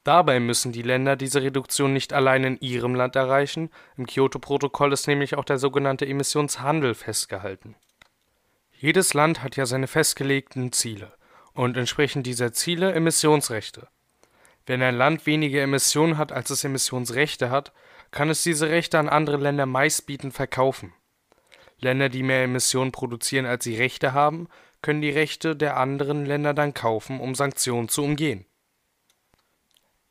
Dabei 0.03 0.41
müssen 0.41 0.73
die 0.73 0.83
Länder 0.83 1.17
diese 1.17 1.43
Reduktion 1.43 1.93
nicht 1.93 2.12
allein 2.12 2.43
in 2.45 2.61
ihrem 2.61 2.95
Land 2.95 3.15
erreichen, 3.15 3.71
im 3.97 4.07
Kyoto-Protokoll 4.07 4.93
ist 4.93 5.07
nämlich 5.07 5.37
auch 5.37 5.45
der 5.45 5.59
sogenannte 5.59 6.07
Emissionshandel 6.07 6.95
festgehalten. 6.95 7.77
Jedes 8.80 9.12
Land 9.12 9.42
hat 9.42 9.56
ja 9.56 9.66
seine 9.66 9.88
festgelegten 9.88 10.70
Ziele 10.70 11.12
und 11.52 11.76
entsprechend 11.76 12.28
dieser 12.28 12.52
Ziele 12.52 12.92
Emissionsrechte. 12.92 13.88
Wenn 14.66 14.80
ein 14.82 14.94
Land 14.94 15.26
weniger 15.26 15.61
Emissionen 15.62 16.16
hat, 16.16 16.30
als 16.30 16.50
es 16.50 16.62
Emissionsrechte 16.62 17.50
hat, 17.50 17.73
kann 18.12 18.30
es 18.30 18.44
diese 18.44 18.70
Rechte 18.70 19.00
an 19.00 19.08
andere 19.08 19.38
Länder 19.38 19.66
meistbietend 19.66 20.32
verkaufen. 20.32 20.92
Länder, 21.80 22.08
die 22.08 22.23
mehr 22.23 22.44
Emissionen 22.44 22.92
produzieren, 22.92 23.47
als 23.47 23.64
sie 23.64 23.76
Rechte 23.76 24.12
haben, 24.12 24.47
können 24.80 25.02
die 25.02 25.11
Rechte 25.11 25.56
der 25.56 25.76
anderen 25.76 26.25
Länder 26.25 26.54
dann 26.54 26.73
kaufen, 26.73 27.18
um 27.18 27.35
Sanktionen 27.35 27.88
zu 27.88 28.04
umgehen. 28.04 28.47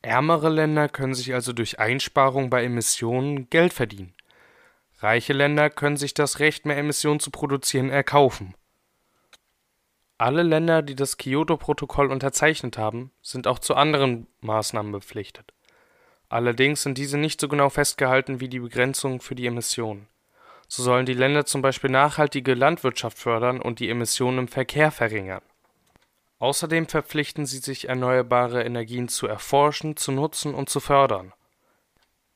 Ärmere 0.02 0.50
Länder 0.50 0.90
können 0.90 1.14
sich 1.14 1.32
also 1.32 1.54
durch 1.54 1.78
Einsparung 1.78 2.50
bei 2.50 2.64
Emissionen 2.64 3.48
Geld 3.48 3.72
verdienen. 3.72 4.12
Reiche 5.00 5.32
Länder 5.32 5.70
können 5.70 5.96
sich 5.96 6.12
das 6.12 6.40
Recht, 6.40 6.66
mehr 6.66 6.76
Emissionen 6.76 7.20
zu 7.20 7.30
produzieren, 7.30 7.90
erkaufen. 7.90 8.54
Alle 10.18 10.42
Länder, 10.42 10.82
die 10.82 10.96
das 10.96 11.16
Kyoto-Protokoll 11.16 12.10
unterzeichnet 12.10 12.76
haben, 12.76 13.12
sind 13.22 13.46
auch 13.46 13.60
zu 13.60 13.76
anderen 13.76 14.26
Maßnahmen 14.40 14.90
verpflichtet. 14.90 15.52
Allerdings 16.28 16.82
sind 16.82 16.98
diese 16.98 17.16
nicht 17.16 17.40
so 17.40 17.46
genau 17.46 17.68
festgehalten 17.68 18.40
wie 18.40 18.48
die 18.48 18.58
Begrenzung 18.58 19.20
für 19.20 19.36
die 19.36 19.46
Emissionen. 19.46 20.08
So 20.66 20.82
sollen 20.82 21.06
die 21.06 21.14
Länder 21.14 21.46
zum 21.46 21.62
Beispiel 21.62 21.90
nachhaltige 21.90 22.54
Landwirtschaft 22.54 23.16
fördern 23.16 23.62
und 23.62 23.78
die 23.78 23.88
Emissionen 23.88 24.38
im 24.40 24.48
Verkehr 24.48 24.90
verringern. 24.90 25.42
Außerdem 26.40 26.86
verpflichten 26.86 27.46
sie 27.46 27.58
sich, 27.58 27.88
erneuerbare 27.88 28.64
Energien 28.64 29.08
zu 29.08 29.26
erforschen, 29.28 29.96
zu 29.96 30.12
nutzen 30.12 30.54
und 30.54 30.68
zu 30.68 30.80
fördern. 30.80 31.32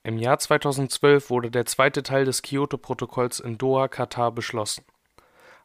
Im 0.05 0.19
Jahr 0.19 0.39
2012 0.39 1.31
wurde 1.31 1.51
der 1.51 1.67
zweite 1.67 2.03
Teil 2.03 2.25
des 2.25 2.43
Kyoto-Protokolls 2.43 3.41
in 3.41 3.59
Doha, 3.59 3.89
Katar 3.89 4.33
beschlossen. 4.33 4.85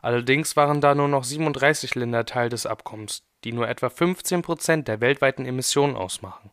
Allerdings 0.01 0.55
waren 0.55 0.79
da 0.79 0.93
nur 0.93 1.07
noch 1.07 1.23
37 1.23 1.95
Länder 1.95 2.25
Teil 2.25 2.49
des 2.49 2.65
Abkommens, 2.65 3.23
die 3.43 3.51
nur 3.51 3.67
etwa 3.67 3.89
15 3.89 4.43
Prozent 4.43 4.87
der 4.87 5.01
weltweiten 5.01 5.45
Emissionen 5.45 5.95
ausmachen. 5.95 6.51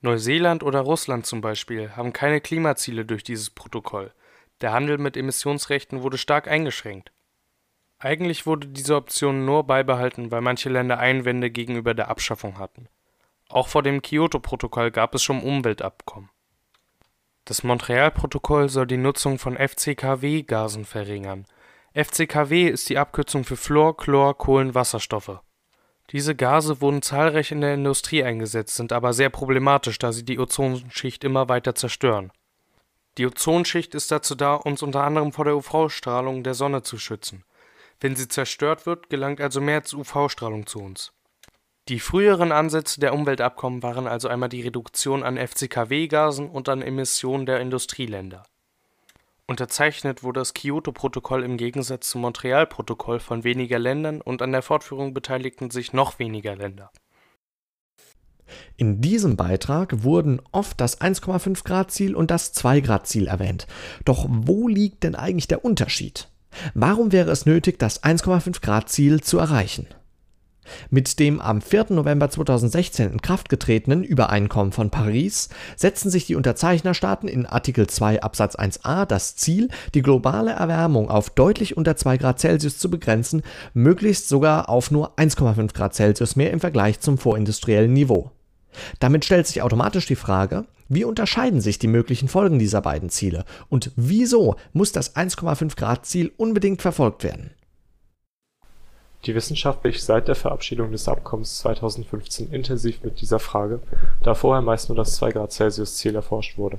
Neuseeland 0.00 0.62
oder 0.62 0.80
Russland 0.80 1.26
zum 1.26 1.40
Beispiel 1.40 1.96
haben 1.96 2.12
keine 2.12 2.40
Klimaziele 2.40 3.04
durch 3.04 3.24
dieses 3.24 3.50
Protokoll, 3.50 4.12
der 4.60 4.72
Handel 4.72 4.98
mit 4.98 5.16
Emissionsrechten 5.16 6.02
wurde 6.02 6.18
stark 6.18 6.48
eingeschränkt. 6.48 7.12
Eigentlich 7.98 8.46
wurde 8.46 8.68
diese 8.68 8.96
Option 8.96 9.44
nur 9.44 9.64
beibehalten, 9.64 10.30
weil 10.30 10.40
manche 10.40 10.68
Länder 10.68 10.98
Einwände 10.98 11.50
gegenüber 11.50 11.94
der 11.94 12.08
Abschaffung 12.08 12.58
hatten. 12.58 12.88
Auch 13.48 13.68
vor 13.68 13.82
dem 13.82 14.02
Kyoto-Protokoll 14.02 14.90
gab 14.90 15.14
es 15.14 15.22
schon 15.22 15.42
Umweltabkommen. 15.42 16.30
Das 17.46 17.62
Montreal-Protokoll 17.62 18.70
soll 18.70 18.86
die 18.86 18.96
Nutzung 18.96 19.38
von 19.38 19.56
FCKW-Gasen 19.56 20.86
verringern. 20.86 21.44
FCKW 21.92 22.68
ist 22.68 22.88
die 22.88 22.96
Abkürzung 22.96 23.44
für 23.44 23.56
Fluor, 23.56 23.96
Chlor, 23.96 24.38
Kohlenwasserstoffe. 24.38 25.40
Diese 26.10 26.34
Gase 26.34 26.80
wurden 26.80 27.02
zahlreich 27.02 27.52
in 27.52 27.60
der 27.60 27.74
Industrie 27.74 28.24
eingesetzt, 28.24 28.76
sind 28.76 28.92
aber 28.92 29.12
sehr 29.12 29.28
problematisch, 29.28 29.98
da 29.98 30.12
sie 30.12 30.24
die 30.24 30.38
Ozonschicht 30.38 31.22
immer 31.22 31.48
weiter 31.50 31.74
zerstören. 31.74 32.32
Die 33.18 33.26
Ozonschicht 33.26 33.94
ist 33.94 34.10
dazu 34.10 34.34
da, 34.34 34.54
uns 34.54 34.82
unter 34.82 35.04
anderem 35.04 35.32
vor 35.32 35.44
der 35.44 35.56
UV-Strahlung 35.56 36.44
der 36.44 36.54
Sonne 36.54 36.82
zu 36.82 36.98
schützen. 36.98 37.44
Wenn 38.00 38.16
sie 38.16 38.28
zerstört 38.28 38.86
wird, 38.86 39.08
gelangt 39.10 39.40
also 39.40 39.60
mehr 39.60 39.82
UV-Strahlung 39.92 40.66
zu 40.66 40.80
uns. 40.80 41.12
Die 41.88 42.00
früheren 42.00 42.50
Ansätze 42.50 42.98
der 42.98 43.12
Umweltabkommen 43.12 43.82
waren 43.82 44.06
also 44.06 44.28
einmal 44.28 44.48
die 44.48 44.62
Reduktion 44.62 45.22
an 45.22 45.36
FCKW-Gasen 45.36 46.48
und 46.48 46.70
an 46.70 46.80
Emissionen 46.80 47.44
der 47.44 47.60
Industrieländer. 47.60 48.44
Unterzeichnet 49.46 50.22
wurde 50.22 50.40
das 50.40 50.54
Kyoto-Protokoll 50.54 51.44
im 51.44 51.58
Gegensatz 51.58 52.08
zum 52.08 52.22
Montreal-Protokoll 52.22 53.20
von 53.20 53.44
weniger 53.44 53.78
Ländern 53.78 54.22
und 54.22 54.40
an 54.40 54.52
der 54.52 54.62
Fortführung 54.62 55.12
beteiligten 55.12 55.70
sich 55.70 55.92
noch 55.92 56.18
weniger 56.18 56.56
Länder. 56.56 56.90
In 58.78 59.02
diesem 59.02 59.36
Beitrag 59.36 60.04
wurden 60.04 60.40
oft 60.52 60.80
das 60.80 61.02
1,5 61.02 61.64
Grad 61.64 61.90
Ziel 61.90 62.14
und 62.14 62.30
das 62.30 62.54
2 62.54 62.80
Grad 62.80 63.06
Ziel 63.06 63.26
erwähnt. 63.26 63.66
Doch 64.06 64.26
wo 64.28 64.68
liegt 64.68 65.02
denn 65.02 65.16
eigentlich 65.16 65.48
der 65.48 65.66
Unterschied? 65.66 66.30
Warum 66.72 67.12
wäre 67.12 67.30
es 67.30 67.44
nötig, 67.44 67.78
das 67.78 68.02
1,5 68.02 68.62
Grad 68.62 68.88
Ziel 68.88 69.22
zu 69.22 69.38
erreichen? 69.38 69.86
Mit 70.90 71.18
dem 71.18 71.40
am 71.40 71.60
4. 71.60 71.86
November 71.90 72.30
2016 72.30 73.12
in 73.12 73.22
Kraft 73.22 73.48
getretenen 73.48 74.04
Übereinkommen 74.04 74.72
von 74.72 74.90
Paris 74.90 75.48
setzen 75.76 76.10
sich 76.10 76.26
die 76.26 76.36
Unterzeichnerstaaten 76.36 77.28
in 77.28 77.46
Artikel 77.46 77.86
2 77.86 78.22
Absatz 78.22 78.56
1a 78.56 79.06
das 79.06 79.36
Ziel, 79.36 79.68
die 79.94 80.02
globale 80.02 80.52
Erwärmung 80.52 81.10
auf 81.10 81.30
deutlich 81.30 81.76
unter 81.76 81.96
2 81.96 82.16
Grad 82.18 82.40
Celsius 82.40 82.78
zu 82.78 82.90
begrenzen, 82.90 83.42
möglichst 83.72 84.28
sogar 84.28 84.68
auf 84.68 84.90
nur 84.90 85.18
1,5 85.18 85.74
Grad 85.74 85.94
Celsius 85.94 86.36
mehr 86.36 86.50
im 86.50 86.60
Vergleich 86.60 87.00
zum 87.00 87.18
vorindustriellen 87.18 87.92
Niveau. 87.92 88.30
Damit 88.98 89.24
stellt 89.24 89.46
sich 89.46 89.62
automatisch 89.62 90.06
die 90.06 90.16
Frage, 90.16 90.64
wie 90.88 91.04
unterscheiden 91.04 91.60
sich 91.60 91.78
die 91.78 91.88
möglichen 91.88 92.28
Folgen 92.28 92.58
dieser 92.58 92.82
beiden 92.82 93.08
Ziele 93.08 93.44
und 93.68 93.90
wieso 93.96 94.56
muss 94.72 94.92
das 94.92 95.16
1,5 95.16 95.76
Grad 95.76 96.06
Ziel 96.06 96.32
unbedingt 96.36 96.82
verfolgt 96.82 97.24
werden? 97.24 97.50
Die 99.26 99.34
Wissenschaft 99.34 99.82
beschäftigt 99.82 100.06
seit 100.06 100.28
der 100.28 100.34
Verabschiedung 100.34 100.92
des 100.92 101.08
Abkommens 101.08 101.58
2015 101.58 102.52
intensiv 102.52 103.02
mit 103.02 103.20
dieser 103.20 103.38
Frage, 103.38 103.80
da 104.22 104.34
vorher 104.34 104.62
meist 104.62 104.88
nur 104.88 104.96
das 104.96 105.16
2 105.16 105.32
Grad 105.32 105.52
Celsius 105.52 105.96
Ziel 105.96 106.14
erforscht 106.14 106.58
wurde. 106.58 106.78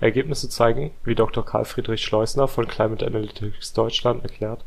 Ergebnisse 0.00 0.48
zeigen, 0.48 0.90
wie 1.04 1.14
Dr. 1.14 1.44
Karl 1.44 1.64
Friedrich 1.64 2.02
Schleusner 2.02 2.48
von 2.48 2.66
Climate 2.66 3.06
Analytics 3.06 3.72
Deutschland 3.72 4.22
erklärt, 4.22 4.64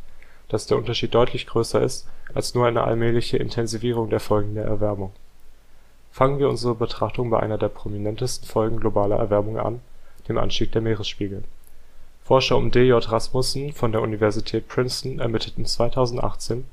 dass 0.49 0.65
der 0.65 0.77
Unterschied 0.77 1.13
deutlich 1.13 1.45
größer 1.45 1.81
ist 1.81 2.07
als 2.33 2.55
nur 2.55 2.65
eine 2.65 2.83
allmähliche 2.83 3.37
Intensivierung 3.37 4.09
der 4.09 4.19
Folgen 4.19 4.55
der 4.55 4.65
Erwärmung 4.65 5.11
Fangen 6.15 6.39
wir 6.39 6.47
unsere 6.47 6.75
Betrachtung 6.75 7.29
bei 7.29 7.41
einer 7.41 7.57
der 7.57 7.67
prominentesten 7.67 8.47
Folgen 8.47 8.79
globaler 8.79 9.17
Erwärmung 9.17 9.59
an, 9.59 9.81
dem 10.29 10.37
Anstieg 10.37 10.71
der 10.71 10.81
Meeresspiegel. 10.81 11.43
Forscher 12.23 12.55
um 12.55 12.71
D. 12.71 12.87
J. 12.87 13.11
Rasmussen 13.11 13.73
von 13.73 13.91
der 13.91 14.01
Universität 14.01 14.69
Princeton 14.69 15.19
ermittelten 15.19 15.65
2018, 15.65 16.63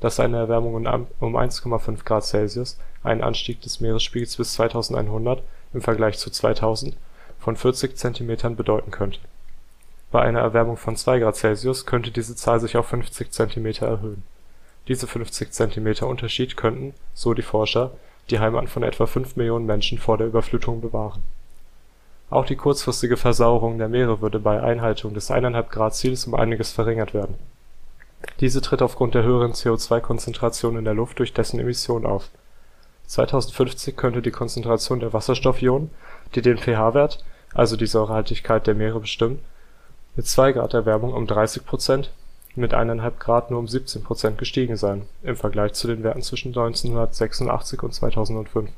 dass 0.00 0.20
eine 0.20 0.36
Erwärmung 0.36 0.74
um 0.74 1.36
1,5 1.36 2.04
Grad 2.04 2.24
Celsius 2.24 2.78
einen 3.02 3.22
Anstieg 3.22 3.60
des 3.62 3.80
Meeresspiegels 3.80 4.36
bis 4.36 4.54
2100 4.54 5.42
im 5.72 5.82
Vergleich 5.82 6.18
zu 6.18 6.30
2000 6.30 6.96
von 7.38 7.56
40 7.56 7.96
Zentimetern 7.96 8.56
bedeuten 8.56 8.90
könnte. 8.90 9.20
Bei 10.10 10.22
einer 10.22 10.40
Erwärmung 10.40 10.76
von 10.76 10.96
2 10.96 11.18
Grad 11.18 11.36
Celsius 11.36 11.86
könnte 11.86 12.10
diese 12.10 12.36
Zahl 12.36 12.60
sich 12.60 12.76
auf 12.76 12.86
50 12.86 13.32
Zentimeter 13.32 13.86
erhöhen. 13.86 14.22
Diese 14.88 15.06
50 15.06 15.52
Zentimeter 15.52 16.06
Unterschied 16.06 16.56
könnten, 16.56 16.94
so 17.14 17.34
die 17.34 17.42
Forscher 17.42 17.92
die 18.30 18.38
Heimat 18.38 18.68
von 18.68 18.82
etwa 18.82 19.06
fünf 19.06 19.36
Millionen 19.36 19.66
Menschen 19.66 19.98
vor 19.98 20.18
der 20.18 20.26
Überflutung 20.26 20.80
bewahren. 20.80 21.22
Auch 22.28 22.44
die 22.44 22.56
kurzfristige 22.56 23.16
Versauerung 23.16 23.78
der 23.78 23.88
Meere 23.88 24.20
würde 24.20 24.40
bei 24.40 24.60
Einhaltung 24.60 25.14
des 25.14 25.30
1,5-Grad-Ziels 25.30 26.26
um 26.26 26.34
einiges 26.34 26.72
verringert 26.72 27.14
werden. 27.14 27.36
Diese 28.40 28.60
tritt 28.60 28.82
aufgrund 28.82 29.14
der 29.14 29.22
höheren 29.22 29.52
CO2-Konzentration 29.52 30.76
in 30.76 30.84
der 30.84 30.94
Luft 30.94 31.18
durch 31.18 31.32
dessen 31.32 31.58
Emission 31.58 32.04
auf. 32.04 32.28
2050 33.06 33.96
könnte 33.96 34.20
die 34.20 34.30
Konzentration 34.30 35.00
der 35.00 35.12
Wasserstoffionen, 35.12 35.90
die 36.34 36.42
den 36.42 36.58
pH-Wert, 36.58 37.24
also 37.54 37.76
die 37.76 37.86
Säurehaltigkeit 37.86 38.66
der 38.66 38.74
Meere 38.74 39.00
bestimmen, 39.00 39.40
mit 40.16 40.26
2 40.26 40.52
Grad 40.52 40.74
Erwärmung 40.74 41.12
um 41.12 41.26
30 41.26 41.64
Prozent 41.64 42.10
mit 42.56 42.72
1,5 42.72 43.18
Grad 43.18 43.50
nur 43.50 43.60
um 43.60 43.68
17 43.68 44.02
Prozent 44.02 44.38
gestiegen 44.38 44.76
sein, 44.76 45.06
im 45.22 45.36
Vergleich 45.36 45.74
zu 45.74 45.86
den 45.86 46.02
Werten 46.02 46.22
zwischen 46.22 46.48
1986 46.48 47.82
und 47.82 47.92
2005. 47.92 48.70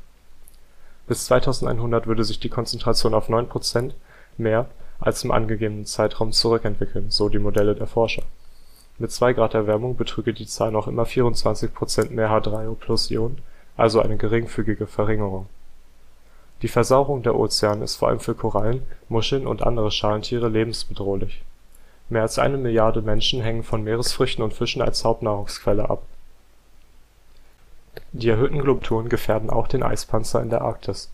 Bis 1.07 1.25
2100 1.25 2.05
würde 2.05 2.25
sich 2.25 2.39
die 2.39 2.49
Konzentration 2.49 3.13
auf 3.13 3.29
9 3.29 3.47
Prozent 3.47 3.95
mehr 4.37 4.67
als 4.99 5.23
im 5.23 5.31
angegebenen 5.31 5.85
Zeitraum 5.85 6.33
zurückentwickeln, 6.33 7.09
so 7.09 7.29
die 7.29 7.39
Modelle 7.39 7.73
der 7.73 7.87
Forscher. 7.87 8.23
Mit 8.99 9.11
2 9.11 9.33
Grad 9.33 9.53
Erwärmung 9.53 9.95
betrüge 9.95 10.33
die 10.33 10.45
Zahl 10.45 10.71
noch 10.71 10.87
immer 10.87 11.05
24 11.05 11.73
Prozent 11.73 12.11
mehr 12.11 12.29
H3O+-Ionen, 12.29 13.37
also 13.77 14.01
eine 14.01 14.17
geringfügige 14.17 14.87
Verringerung. 14.87 15.47
Die 16.61 16.67
Versauerung 16.67 17.23
der 17.23 17.35
Ozeane 17.35 17.85
ist 17.85 17.95
vor 17.95 18.09
allem 18.09 18.19
für 18.19 18.35
Korallen, 18.35 18.83
Muscheln 19.07 19.47
und 19.47 19.63
andere 19.63 19.91
Schalentiere 19.91 20.49
lebensbedrohlich 20.49 21.41
Mehr 22.09 22.23
als 22.23 22.39
eine 22.39 22.57
Milliarde 22.57 23.01
Menschen 23.01 23.41
hängen 23.41 23.63
von 23.63 23.83
Meeresfrüchten 23.83 24.43
und 24.43 24.53
Fischen 24.53 24.81
als 24.81 25.05
Hauptnahrungsquelle 25.05 25.87
ab. 25.89 26.01
Die 28.11 28.29
erhöhten 28.29 28.59
Globaturen 28.59 29.09
gefährden 29.09 29.51
auch 29.51 29.67
den 29.67 29.83
Eispanzer 29.83 30.41
in 30.41 30.49
der 30.49 30.61
Arktis. 30.61 31.11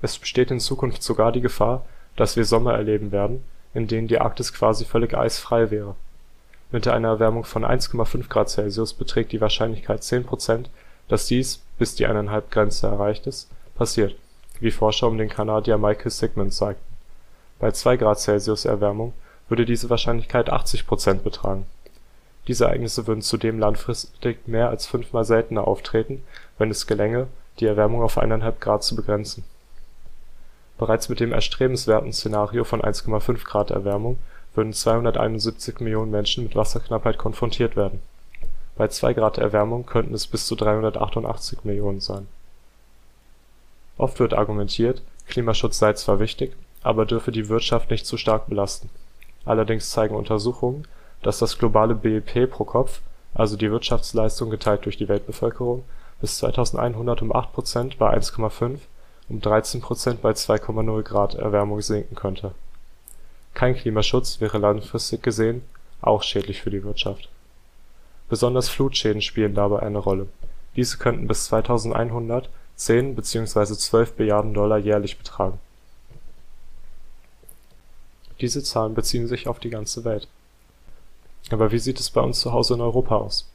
Es 0.00 0.18
besteht 0.18 0.50
in 0.50 0.58
Zukunft 0.58 1.02
sogar 1.02 1.30
die 1.30 1.42
Gefahr, 1.42 1.84
dass 2.16 2.36
wir 2.36 2.46
Sommer 2.46 2.72
erleben 2.72 3.12
werden, 3.12 3.44
in 3.74 3.86
denen 3.86 4.08
die 4.08 4.18
Arktis 4.18 4.52
quasi 4.54 4.86
völlig 4.86 5.14
eisfrei 5.14 5.70
wäre. 5.70 5.94
Mit 6.72 6.86
einer 6.86 7.08
Erwärmung 7.08 7.44
von 7.44 7.64
1,5 7.64 8.28
Grad 8.28 8.48
Celsius 8.48 8.94
beträgt 8.94 9.32
die 9.32 9.40
Wahrscheinlichkeit 9.40 10.04
10 10.04 10.24
Prozent, 10.24 10.70
dass 11.08 11.26
dies, 11.26 11.62
bis 11.78 11.96
die 11.96 12.06
1,5-Grenze 12.06 12.86
erreicht 12.86 13.26
ist, 13.26 13.50
passiert, 13.74 14.14
wie 14.60 14.70
Forscher 14.70 15.08
um 15.08 15.18
den 15.18 15.28
Kanadier 15.28 15.78
Michael 15.78 16.10
Sigmund 16.10 16.54
zeigten. 16.54 16.84
Bei 17.58 17.72
2 17.72 17.96
Grad 17.96 18.20
Celsius 18.20 18.64
Erwärmung 18.64 19.12
würde 19.48 19.64
diese 19.64 19.90
Wahrscheinlichkeit 19.90 20.50
80 20.50 20.86
Prozent 20.86 21.24
betragen. 21.24 21.66
Diese 22.46 22.66
Ereignisse 22.66 23.06
würden 23.06 23.22
zudem 23.22 23.58
langfristig 23.58 24.46
mehr 24.46 24.68
als 24.68 24.86
fünfmal 24.86 25.24
seltener 25.24 25.66
auftreten, 25.66 26.22
wenn 26.56 26.70
es 26.70 26.86
gelänge, 26.86 27.26
die 27.58 27.66
Erwärmung 27.66 28.02
auf 28.02 28.16
1,5 28.16 28.60
Grad 28.60 28.84
zu 28.84 28.94
begrenzen. 28.94 29.44
Bereits 30.78 31.08
mit 31.08 31.20
dem 31.20 31.32
erstrebenswerten 31.32 32.12
Szenario 32.12 32.64
von 32.64 32.80
1,5 32.80 33.44
Grad 33.44 33.70
Erwärmung 33.70 34.18
würden 34.54 34.72
271 34.72 35.80
Millionen 35.80 36.10
Menschen 36.10 36.44
mit 36.44 36.56
Wasserknappheit 36.56 37.18
konfrontiert 37.18 37.76
werden. 37.76 38.00
Bei 38.76 38.88
2 38.88 39.14
Grad 39.14 39.38
Erwärmung 39.38 39.86
könnten 39.86 40.14
es 40.14 40.26
bis 40.26 40.46
zu 40.46 40.56
388 40.56 41.64
Millionen 41.64 42.00
sein. 42.00 42.28
Oft 43.98 44.18
wird 44.18 44.34
argumentiert, 44.34 45.02
Klimaschutz 45.26 45.78
sei 45.78 45.92
zwar 45.92 46.20
wichtig, 46.20 46.56
aber 46.82 47.06
dürfe 47.06 47.32
die 47.32 47.48
Wirtschaft 47.48 47.90
nicht 47.90 48.06
zu 48.06 48.16
stark 48.16 48.46
belasten 48.48 48.88
Allerdings 49.44 49.90
zeigen 49.90 50.14
Untersuchungen, 50.14 50.86
dass 51.22 51.38
das 51.38 51.58
globale 51.58 51.94
BIP 51.94 52.50
pro 52.50 52.64
Kopf, 52.64 53.00
also 53.34 53.56
die 53.56 53.70
Wirtschaftsleistung 53.70 54.50
geteilt 54.50 54.84
durch 54.84 54.96
die 54.96 55.08
Weltbevölkerung, 55.08 55.84
bis 56.20 56.38
2100 56.38 57.22
um 57.22 57.34
8 57.34 57.52
Prozent 57.52 57.98
bei 57.98 58.14
1,5, 58.16 58.78
um 59.28 59.40
13 59.40 59.80
Prozent 59.80 60.22
bei 60.22 60.32
2,0 60.32 61.02
Grad 61.02 61.34
Erwärmung 61.34 61.80
sinken 61.80 62.14
könnte. 62.14 62.52
Kein 63.54 63.74
Klimaschutz 63.74 64.40
wäre 64.40 64.58
langfristig 64.58 65.22
gesehen 65.22 65.62
auch 66.02 66.22
schädlich 66.22 66.62
für 66.62 66.70
die 66.70 66.82
Wirtschaft. 66.82 67.28
Besonders 68.28 68.68
Flutschäden 68.68 69.22
spielen 69.22 69.54
dabei 69.54 69.80
eine 69.80 69.98
Rolle. 69.98 70.28
Diese 70.76 70.98
könnten 70.98 71.26
bis 71.26 71.46
2100 71.46 72.48
10 72.76 73.14
bzw. 73.14 73.74
12 73.74 74.18
Milliarden 74.18 74.54
Dollar 74.54 74.78
jährlich 74.78 75.18
betragen. 75.18 75.58
Diese 78.40 78.62
Zahlen 78.62 78.94
beziehen 78.94 79.26
sich 79.26 79.48
auf 79.48 79.58
die 79.58 79.68
ganze 79.68 80.04
Welt. 80.04 80.28
Aber 81.50 81.72
wie 81.72 81.78
sieht 81.78 82.00
es 82.00 82.08
bei 82.08 82.22
uns 82.22 82.40
zu 82.40 82.52
Hause 82.52 82.74
in 82.74 82.80
Europa 82.80 83.16
aus? 83.16 83.50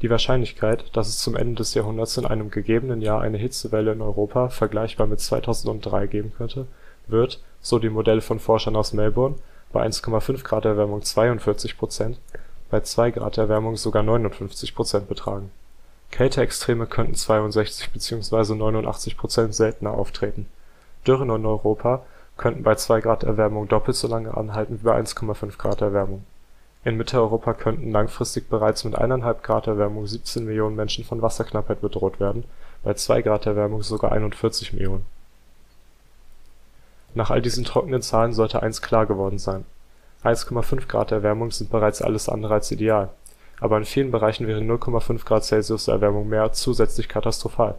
Die 0.00 0.08
Wahrscheinlichkeit, 0.08 0.96
dass 0.96 1.08
es 1.08 1.18
zum 1.18 1.36
Ende 1.36 1.56
des 1.56 1.74
Jahrhunderts 1.74 2.16
in 2.16 2.24
einem 2.24 2.50
gegebenen 2.50 3.02
Jahr 3.02 3.20
eine 3.20 3.36
Hitzewelle 3.36 3.92
in 3.92 4.00
Europa 4.00 4.48
vergleichbar 4.48 5.06
mit 5.06 5.20
2003 5.20 6.06
geben 6.06 6.32
könnte, 6.34 6.66
wird, 7.06 7.42
so 7.60 7.78
die 7.78 7.90
Modelle 7.90 8.20
von 8.20 8.38
Forschern 8.38 8.76
aus 8.76 8.92
Melbourne, 8.92 9.36
bei 9.72 9.84
1,5 9.86 10.42
Grad 10.44 10.64
Erwärmung 10.64 11.02
42 11.02 11.78
Prozent, 11.78 12.18
bei 12.70 12.80
2 12.80 13.12
Grad 13.12 13.38
Erwärmung 13.38 13.76
sogar 13.76 14.02
59 14.02 14.74
Prozent 14.74 15.08
betragen 15.08 15.50
Kälteextreme 16.10 16.86
könnten 16.86 17.14
62 17.14 17.90
bzw. 17.90 18.54
89 18.54 19.16
Prozent 19.16 19.54
seltener 19.54 19.92
auftreten. 19.92 20.46
Dürren 21.06 21.30
in 21.30 21.46
Europa 21.46 22.02
könnten 22.36 22.62
bei 22.62 22.74
2 22.74 23.00
Grad 23.00 23.22
Erwärmung 23.24 23.68
doppelt 23.68 23.96
so 23.96 24.08
lange 24.08 24.36
anhalten 24.36 24.80
wie 24.80 24.84
bei 24.84 24.98
1,5 24.98 25.58
Grad 25.58 25.80
Erwärmung. 25.80 26.24
In 26.84 26.96
Mitteleuropa 26.96 27.54
könnten 27.54 27.90
langfristig 27.90 28.48
bereits 28.48 28.84
mit 28.84 28.96
1,5 28.96 29.42
Grad 29.42 29.66
Erwärmung 29.66 30.06
17 30.06 30.44
Millionen 30.44 30.76
Menschen 30.76 31.04
von 31.04 31.20
Wasserknappheit 31.20 31.80
bedroht 31.80 32.20
werden, 32.20 32.44
bei 32.82 32.94
2 32.94 33.22
Grad 33.22 33.46
Erwärmung 33.46 33.82
sogar 33.82 34.12
41 34.12 34.72
Millionen. 34.72 35.04
Nach 37.16 37.30
all 37.30 37.42
diesen 37.42 37.64
trockenen 37.64 38.02
Zahlen 38.02 38.32
sollte 38.32 38.62
eins 38.62 38.80
klar 38.80 39.06
geworden 39.06 39.38
sein: 39.38 39.64
1,5 40.22 40.86
Grad 40.86 41.10
Erwärmung 41.10 41.50
sind 41.50 41.70
bereits 41.70 42.00
alles 42.00 42.28
andere 42.28 42.54
als 42.54 42.70
ideal 42.70 43.10
aber 43.60 43.78
in 43.78 43.84
vielen 43.84 44.10
Bereichen 44.10 44.46
wäre 44.46 44.60
0,5 44.60 45.24
Grad 45.24 45.44
Celsius 45.44 45.88
Erwärmung 45.88 46.28
mehr 46.28 46.52
zusätzlich 46.52 47.08
katastrophal. 47.08 47.78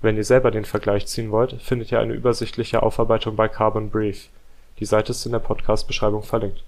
Wenn 0.00 0.16
ihr 0.16 0.24
selber 0.24 0.50
den 0.50 0.64
Vergleich 0.64 1.06
ziehen 1.06 1.30
wollt, 1.30 1.60
findet 1.62 1.92
ihr 1.92 2.00
eine 2.00 2.14
übersichtliche 2.14 2.82
Aufarbeitung 2.82 3.36
bei 3.36 3.48
Carbon 3.48 3.90
Brief. 3.90 4.28
Die 4.80 4.84
Seite 4.84 5.12
ist 5.12 5.24
in 5.24 5.32
der 5.32 5.38
Podcast-Beschreibung 5.38 6.22
verlinkt. 6.22 6.64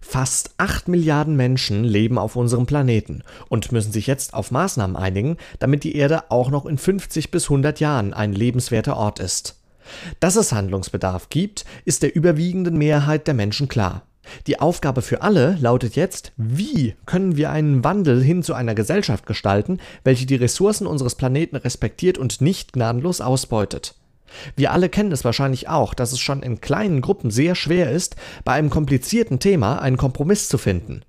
Fast 0.00 0.52
8 0.58 0.88
Milliarden 0.88 1.36
Menschen 1.36 1.84
leben 1.84 2.18
auf 2.18 2.34
unserem 2.34 2.66
Planeten 2.66 3.22
und 3.48 3.70
müssen 3.70 3.92
sich 3.92 4.08
jetzt 4.08 4.34
auf 4.34 4.50
Maßnahmen 4.50 4.96
einigen, 4.96 5.36
damit 5.60 5.84
die 5.84 5.94
Erde 5.94 6.24
auch 6.30 6.50
noch 6.50 6.66
in 6.66 6.76
50 6.76 7.30
bis 7.30 7.44
100 7.44 7.78
Jahren 7.78 8.12
ein 8.12 8.32
lebenswerter 8.32 8.96
Ort 8.96 9.20
ist. 9.20 9.61
Dass 10.20 10.36
es 10.36 10.52
Handlungsbedarf 10.52 11.28
gibt, 11.28 11.64
ist 11.84 12.02
der 12.02 12.14
überwiegenden 12.14 12.76
Mehrheit 12.76 13.26
der 13.26 13.34
Menschen 13.34 13.68
klar. 13.68 14.02
Die 14.46 14.60
Aufgabe 14.60 15.02
für 15.02 15.22
alle 15.22 15.56
lautet 15.60 15.96
jetzt, 15.96 16.32
wie 16.36 16.94
können 17.06 17.36
wir 17.36 17.50
einen 17.50 17.82
Wandel 17.84 18.22
hin 18.22 18.42
zu 18.42 18.54
einer 18.54 18.74
Gesellschaft 18.74 19.26
gestalten, 19.26 19.78
welche 20.04 20.26
die 20.26 20.36
Ressourcen 20.36 20.86
unseres 20.86 21.16
Planeten 21.16 21.56
respektiert 21.56 22.18
und 22.18 22.40
nicht 22.40 22.72
gnadenlos 22.72 23.20
ausbeutet. 23.20 23.94
Wir 24.56 24.72
alle 24.72 24.88
kennen 24.88 25.12
es 25.12 25.24
wahrscheinlich 25.24 25.68
auch, 25.68 25.92
dass 25.92 26.12
es 26.12 26.20
schon 26.20 26.42
in 26.42 26.60
kleinen 26.60 27.00
Gruppen 27.00 27.30
sehr 27.30 27.54
schwer 27.54 27.90
ist, 27.90 28.16
bei 28.44 28.52
einem 28.52 28.70
komplizierten 28.70 29.40
Thema 29.40 29.80
einen 29.80 29.96
Kompromiss 29.96 30.48
zu 30.48 30.56
finden. 30.56 31.02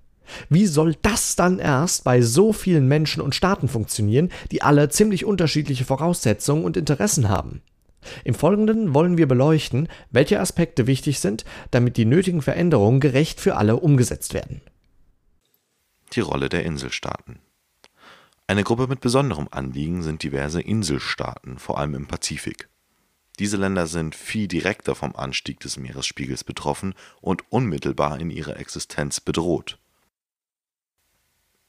Wie 0.50 0.66
soll 0.66 0.96
das 1.02 1.36
dann 1.36 1.60
erst 1.60 2.04
bei 2.04 2.22
so 2.22 2.54
vielen 2.54 2.88
Menschen 2.88 3.22
und 3.22 3.36
Staaten 3.36 3.68
funktionieren, 3.68 4.30
die 4.52 4.62
alle 4.62 4.90
ziemlich 4.90 5.26
unterschiedliche 5.26 5.86
Voraussetzungen 5.86 6.66
und 6.66 6.78
Interessen 6.78 7.30
haben? 7.30 7.62
Im 8.24 8.34
Folgenden 8.34 8.94
wollen 8.94 9.18
wir 9.18 9.28
beleuchten, 9.28 9.88
welche 10.12 10.40
Aspekte 10.40 10.88
wichtig 10.88 11.20
sind, 11.20 11.46
damit 11.72 11.98
die 11.98 12.06
nötigen 12.06 12.42
Veränderungen 12.42 13.00
gerecht 13.00 13.40
für 13.40 13.56
alle 13.56 13.78
umgesetzt 13.78 14.34
werden. 14.34 14.62
Die 16.14 16.20
Rolle 16.20 16.50
der 16.50 16.64
Inselstaaten. 16.64 17.40
Eine 18.46 18.64
Gruppe 18.64 18.88
mit 18.88 19.02
besonderem 19.02 19.48
Anliegen 19.52 20.04
sind 20.04 20.22
diverse 20.22 20.62
Inselstaaten, 20.62 21.58
vor 21.58 21.80
allem 21.80 21.96
im 21.96 22.08
Pazifik. 22.08 22.70
Diese 23.40 23.58
Länder 23.58 23.88
sind 23.88 24.16
viel 24.16 24.48
direkter 24.48 24.94
vom 24.94 25.16
Anstieg 25.16 25.60
des 25.60 25.78
Meeresspiegels 25.78 26.44
betroffen 26.44 26.94
und 27.20 27.52
unmittelbar 27.52 28.20
in 28.20 28.30
ihrer 28.30 28.58
Existenz 28.58 29.20
bedroht. 29.20 29.80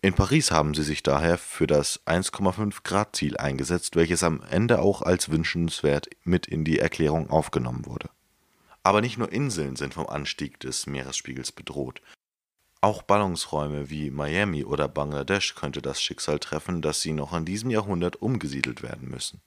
In 0.05 0.13
Paris 0.13 0.51
haben 0.51 0.75
sie 0.75 0.83
sich 0.83 1.03
daher 1.03 1.39
für 1.39 1.67
das 1.67 2.05
1,5 2.05 2.83
Grad 2.85 3.17
Ziel 3.17 3.39
eingesetzt, 3.39 3.97
welches 3.97 4.23
am 4.23 4.43
Ende 4.51 4.81
auch 4.83 5.01
als 5.01 5.31
wünschenswert 5.31 6.11
mit 6.25 6.47
in 6.47 6.63
die 6.63 6.79
Erklärung 6.79 7.31
aufgenommen 7.31 7.87
wurde. 7.87 8.11
Aber 8.83 9.01
nicht 9.01 9.17
nur 9.17 9.33
Inseln 9.33 9.77
sind 9.77 9.95
vom 9.95 10.07
Anstieg 10.07 10.61
des 10.61 10.87
Meeresspiegels 10.87 11.53
bedroht. 11.53 12.03
Auch 12.83 13.01
Ballungsräume 13.01 13.89
wie 13.89 14.11
Miami 14.11 14.63
oder 14.63 14.89
Bangladesch 14.89 15.55
könnte 15.55 15.81
das 15.81 16.03
Schicksal 16.03 16.39
treffen, 16.39 16.83
dass 16.83 17.01
sie 17.01 17.15
noch 17.15 17.33
in 17.33 17.47
diesem 17.47 17.71
Jahrhundert 17.71 18.17
umgesiedelt 18.17 18.83
werden 18.83 19.09
müssen. 19.09 19.41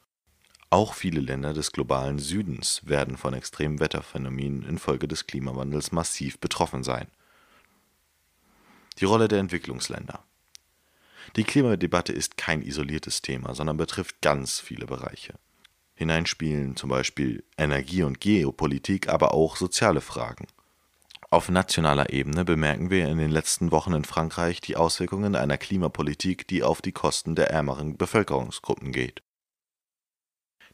Auch 0.71 0.95
viele 0.95 1.19
Länder 1.19 1.53
des 1.53 1.71
globalen 1.71 2.17
Südens 2.17 2.81
werden 2.83 3.15
von 3.15 3.35
extremen 3.35 3.79
Wetterphänomenen 3.79 4.63
infolge 4.63 5.07
des 5.07 5.27
Klimawandels 5.27 5.91
massiv 5.91 6.39
betroffen 6.39 6.83
sein. 6.83 7.09
Die 8.97 9.05
Rolle 9.05 9.27
der 9.27 9.37
Entwicklungsländer 9.37 10.23
die 11.35 11.43
Klimadebatte 11.43 12.13
ist 12.13 12.37
kein 12.37 12.61
isoliertes 12.61 13.21
Thema, 13.21 13.53
sondern 13.53 13.77
betrifft 13.77 14.21
ganz 14.21 14.59
viele 14.59 14.85
Bereiche. 14.85 15.33
Hineinspielen 15.95 16.75
zum 16.75 16.89
Beispiel 16.89 17.43
Energie 17.57 18.03
und 18.03 18.21
Geopolitik, 18.21 19.09
aber 19.09 19.33
auch 19.33 19.55
soziale 19.55 20.01
Fragen. 20.01 20.47
Auf 21.29 21.49
nationaler 21.49 22.11
Ebene 22.11 22.45
bemerken 22.45 22.89
wir 22.89 23.07
in 23.09 23.17
den 23.17 23.31
letzten 23.31 23.71
Wochen 23.71 23.93
in 23.93 24.05
Frankreich 24.05 24.61
die 24.61 24.77
Auswirkungen 24.77 25.35
einer 25.35 25.57
Klimapolitik, 25.57 26.47
die 26.47 26.63
auf 26.63 26.81
die 26.81 26.93
Kosten 26.93 27.35
der 27.35 27.49
ärmeren 27.49 27.97
Bevölkerungsgruppen 27.97 28.93
geht. 28.93 29.21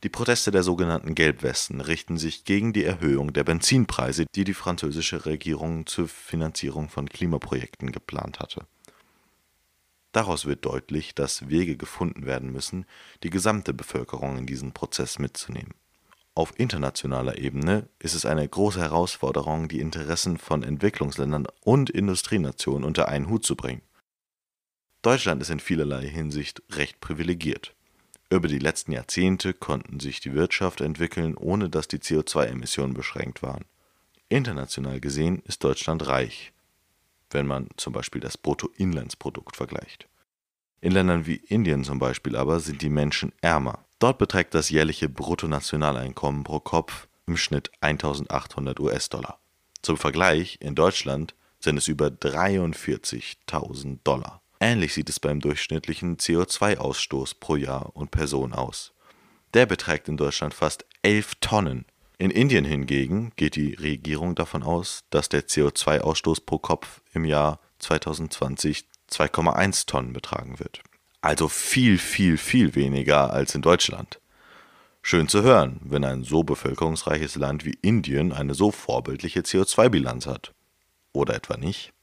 Die 0.04 0.10
Proteste 0.10 0.52
der 0.52 0.63
sogenannten 0.63 1.16
Gelbwesten 1.16 1.80
richten 1.80 2.18
sich 2.18 2.44
gegen 2.44 2.74
die 2.74 2.84
Erhöhung 2.84 3.32
der 3.32 3.46
Benzinpreise, 3.46 4.26
die 4.36 4.44
die 4.44 4.54
französische 4.54 5.26
Regierung 5.26 5.88
zur 5.88 6.10
Finanzierung 6.10 6.89
von 6.89 7.08
Klimaprojekten 7.08 7.92
geplant 7.94 8.39
hatte. 8.39 8.68
Daraus 10.13 10.45
wird 10.45 10.63
deutlich, 10.63 11.15
dass 11.15 11.49
Wege 11.49 11.76
gefunden 11.76 12.26
werden 12.26 12.52
müssen, 12.52 12.86
die 13.23 13.32
gesamte 13.32 13.73
Bevölkerung 13.73 14.38
in 14.38 14.45
diesen 14.45 14.71
Prozess 14.71 15.17
mitzunehmen. 15.17 15.73
Auf 16.36 16.58
internationaler 16.58 17.38
Ebene 17.39 17.89
ist 17.99 18.13
es 18.13 18.26
eine 18.26 18.47
große 18.47 18.80
Herausforderung, 18.80 19.67
die 19.67 19.80
Interessen 19.80 20.38
von 20.38 20.63
Entwicklungsländern 20.63 21.47
und 21.62 21.89
Industrienationen 21.89 22.84
unter 22.84 23.08
einen 23.08 23.28
Hut 23.28 23.43
zu 23.43 23.56
bringen. 23.56 23.82
Deutschland 25.02 25.41
ist 25.41 25.49
in 25.49 25.60
vielerlei 25.60 26.08
Hinsicht 26.08 26.62
recht 26.71 27.02
privilegiert. 27.02 27.76
Über 28.30 28.47
die 28.47 28.60
letzten 28.60 28.93
Jahrzehnte 28.93 29.54
konnten 29.54 29.99
sich 29.99 30.19
die 30.19 30.34
Wirtschaft 30.34 30.82
entwickeln, 30.82 31.36
ohne 31.36 31.69
dass 31.69 31.88
die 31.88 31.99
CO2-Emissionen 31.99 32.93
beschränkt 32.93 33.41
waren. 33.41 33.65
International 34.30 34.99
gesehen 34.99 35.41
ist 35.45 35.63
Deutschland 35.63 36.08
reich 36.08 36.53
wenn 37.34 37.48
man 37.48 37.67
zum 37.78 37.93
Beispiel 37.93 38.22
das 38.22 38.38
Bruttoinlandsprodukt 38.38 39.56
vergleicht. 39.56 40.08
In 40.82 40.91
Ländern 40.91 41.26
wie 41.26 41.36
Indien 41.36 41.84
zum 41.84 42.00
Beispiel 42.00 42.36
aber 42.36 42.60
sind 42.60 42.82
die 42.82 42.89
Menschen 42.89 43.32
ärmer. 43.41 43.86
Dort 44.00 44.17
beträgt 44.17 44.54
das 44.54 44.69
jährliche 44.69 45.08
Bruttonationaleinkommen 45.08 46.43
pro 46.43 46.60
Kopf 46.60 47.08
im 47.26 47.38
Schnitt 47.38 47.72
1800 47.80 48.80
US-Dollar. 48.80 49.39
Zum 49.82 49.98
Vergleich, 49.98 50.58
in 50.60 50.76
Deutschland 50.76 51.36
sind 51.60 51.78
es 51.78 51.88
über 51.88 52.08
43.000 52.08 54.00
Dollar. 54.04 54.41
Ähnlich 54.60 54.93
sieht 54.93 55.10
es 55.10 55.19
beim 55.19 55.39
durchschnittlichen 55.39 56.17
CO2-Ausstoß 56.17 57.36
pro 57.39 57.56
Jahr 57.56 57.96
und 57.96 58.12
Person 58.12 58.54
aus. 58.54 58.93
Der 59.54 59.65
beträgt 59.65 60.08
in 60.08 60.17
Deutschland 60.17 60.54
fast 60.54 60.86
11 61.02 61.36
Tonnen 61.41 61.86
in 62.17 62.32
Indien 62.32 62.65
hingegen 62.65 63.32
geht 63.36 63.56
die 63.56 63.73
Regierung 63.73 64.36
davon 64.36 64.63
aus, 64.63 65.04
dass 65.10 65.30
der 65.30 65.47
CO2-Ausstoß 65.47 66.45
pro 66.45 66.60
Kopf 66.60 67.02
im 67.13 67.26
Jahr 67.26 67.60
2020 67.80 68.86
2,1 69.12 69.86
Tonnen 69.86 70.13
betragen 70.13 70.60
wird. 70.60 70.82
Also 71.21 71.47
viel, 71.47 71.97
viel, 71.97 72.38
viel 72.38 72.76
weniger 72.76 73.32
als 73.32 73.56
in 73.56 73.62
Deutschland. 73.62 74.19
Schön 75.02 75.28
zu 75.28 75.43
hören, 75.43 75.80
wenn 75.84 76.04
ein 76.04 76.23
so 76.23 76.43
bevölkerungsreiches 76.43 77.36
Land 77.36 77.65
wie 77.65 77.78
Indien 77.82 78.32
eine 78.32 78.54
so 78.54 78.71
vorbildliche 78.71 79.41
CO2-Bilanz 79.41 80.28
hat. 80.28 80.54
Oder 81.12 81.36
etwa 81.36 81.58
nicht? 81.58 81.93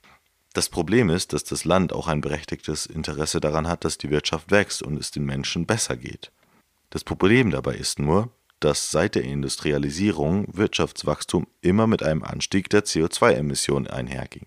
Das 0.52 0.68
Problem 0.68 1.10
ist, 1.10 1.32
dass 1.32 1.44
das 1.44 1.64
Land 1.64 1.92
auch 1.92 2.08
ein 2.08 2.20
berechtigtes 2.20 2.86
Interesse 2.86 3.40
daran 3.40 3.68
hat, 3.68 3.84
dass 3.84 3.98
die 3.98 4.10
Wirtschaft 4.10 4.50
wächst 4.50 4.82
und 4.82 4.98
es 4.98 5.10
den 5.10 5.24
Menschen 5.24 5.64
besser 5.64 5.96
geht. 5.96 6.32
Das 6.90 7.04
Problem 7.04 7.50
dabei 7.50 7.76
ist 7.76 7.98
nur, 7.98 8.30
dass 8.60 8.90
seit 8.90 9.14
der 9.14 9.24
Industrialisierung 9.24 10.46
Wirtschaftswachstum 10.52 11.46
immer 11.60 11.86
mit 11.86 12.02
einem 12.02 12.22
Anstieg 12.22 12.70
der 12.70 12.84
CO2-Emissionen 12.84 13.88
einherging. 13.88 14.46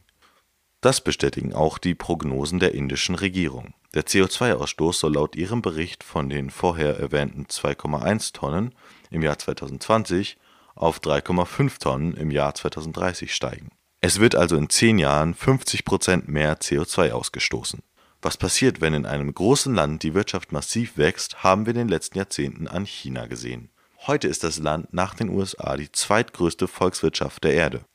Das 0.82 1.02
bestätigen 1.02 1.54
auch 1.54 1.78
die 1.78 1.96
Prognosen 1.96 2.60
der 2.60 2.74
indischen 2.74 3.16
Regierung. 3.16 3.74
Der 3.94 4.06
CO2-Ausstoß 4.06 4.94
soll 4.94 5.14
laut 5.14 5.36
ihrem 5.36 5.62
Bericht 5.62 6.04
von 6.04 6.30
den 6.30 6.50
vorher 6.50 7.00
erwähnten 7.00 7.46
2,1 7.46 8.34
Tonnen 8.34 8.76
im 9.10 9.22
Jahr 9.22 9.38
2020 9.38 10.38
auf 10.76 11.00
3,5 11.00 11.80
Tonnen 11.80 12.14
im 12.16 12.32
Jahr 12.32 12.54
2030 12.56 13.34
steigen. 13.34 13.70
Es 14.02 14.20
wird 14.20 14.36
also 14.36 14.58
in 14.58 14.70
zehn 14.70 15.00
Jahren 15.00 15.34
50 15.34 15.86
Prozent 15.86 16.28
mehr 16.28 16.60
CO2 16.60 17.12
ausgestoßen. 17.12 17.82
Was 18.22 18.38
passiert, 18.38 18.82
wenn 18.82 18.94
in 18.94 19.06
einem 19.06 19.34
großen 19.34 19.74
Land 19.74 20.04
die 20.04 20.14
Wirtschaft 20.14 20.52
massiv 20.52 20.98
wächst, 20.98 21.44
haben 21.44 21.66
wir 21.66 21.72
in 21.72 21.80
den 21.80 21.88
letzten 21.88 22.18
Jahrzehnten 22.18 22.68
an 22.68 22.86
China 22.86 23.28
gesehen. 23.28 23.70
Heute 24.06 24.28
ist 24.28 24.44
das 24.44 24.60
Land 24.60 24.94
nach 24.94 25.16
den 25.16 25.30
USA 25.30 25.78
die 25.78 25.90
zweitgrößte 25.90 26.68
Volkswirtschaft 26.68 27.42
der 27.46 27.54
Erde. 27.54 27.86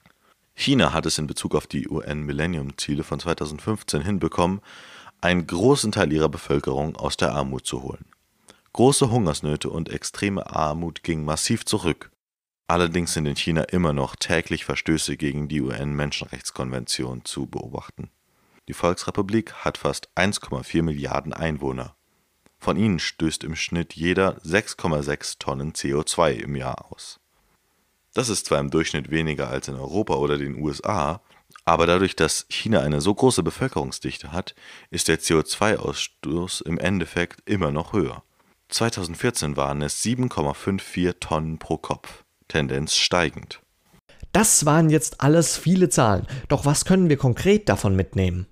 China 0.54 0.94
hat 0.94 1.04
es 1.04 1.18
in 1.18 1.26
Bezug 1.26 1.54
auf 1.54 1.66
die 1.66 1.86
UN-Millennium-Ziele 1.86 3.04
von 3.04 3.20
2015 3.20 4.00
hinbekommen, 4.00 4.62
einen 5.20 5.46
großen 5.46 5.92
Teil 5.92 6.10
ihrer 6.10 6.30
Bevölkerung 6.30 6.96
aus 6.96 7.18
der 7.18 7.34
Armut 7.34 7.66
zu 7.66 7.82
holen. 7.82 8.06
Große 8.72 9.10
Hungersnöte 9.10 9.68
und 9.68 9.90
extreme 9.90 10.48
Armut 10.48 11.02
gingen 11.02 11.26
massiv 11.26 11.66
zurück. 11.66 12.10
Allerdings 12.68 13.12
sind 13.12 13.26
in 13.26 13.36
China 13.36 13.64
immer 13.64 13.92
noch 13.92 14.16
täglich 14.16 14.64
Verstöße 14.64 15.18
gegen 15.18 15.46
die 15.48 15.60
UN-Menschenrechtskonvention 15.60 17.26
zu 17.26 17.44
beobachten. 17.44 18.08
Die 18.66 18.72
Volksrepublik 18.74 19.52
hat 19.52 19.76
fast 19.76 20.08
1,4 20.16 20.82
Milliarden 20.82 21.34
Einwohner. 21.34 21.97
Von 22.58 22.76
ihnen 22.76 22.98
stößt 22.98 23.44
im 23.44 23.56
Schnitt 23.56 23.94
jeder 23.94 24.38
6,6 24.42 25.38
Tonnen 25.38 25.72
CO2 25.72 26.32
im 26.32 26.56
Jahr 26.56 26.90
aus. 26.92 27.20
Das 28.14 28.28
ist 28.28 28.46
zwar 28.46 28.58
im 28.58 28.70
Durchschnitt 28.70 29.10
weniger 29.10 29.48
als 29.48 29.68
in 29.68 29.76
Europa 29.76 30.14
oder 30.14 30.38
den 30.38 30.60
USA, 30.60 31.20
aber 31.64 31.86
dadurch, 31.86 32.16
dass 32.16 32.46
China 32.48 32.80
eine 32.80 33.00
so 33.00 33.14
große 33.14 33.42
Bevölkerungsdichte 33.42 34.32
hat, 34.32 34.54
ist 34.90 35.08
der 35.08 35.20
CO2-Ausstoß 35.20 36.62
im 36.62 36.78
Endeffekt 36.78 37.48
immer 37.48 37.70
noch 37.70 37.92
höher. 37.92 38.22
2014 38.68 39.56
waren 39.56 39.82
es 39.82 40.02
7,54 40.02 41.20
Tonnen 41.20 41.58
pro 41.58 41.78
Kopf, 41.78 42.24
Tendenz 42.48 42.96
steigend. 42.96 43.60
Das 44.32 44.66
waren 44.66 44.90
jetzt 44.90 45.20
alles 45.20 45.56
viele 45.56 45.88
Zahlen, 45.88 46.26
doch 46.48 46.64
was 46.64 46.84
können 46.84 47.08
wir 47.08 47.16
konkret 47.16 47.68
davon 47.68 47.96
mitnehmen? 47.96 48.46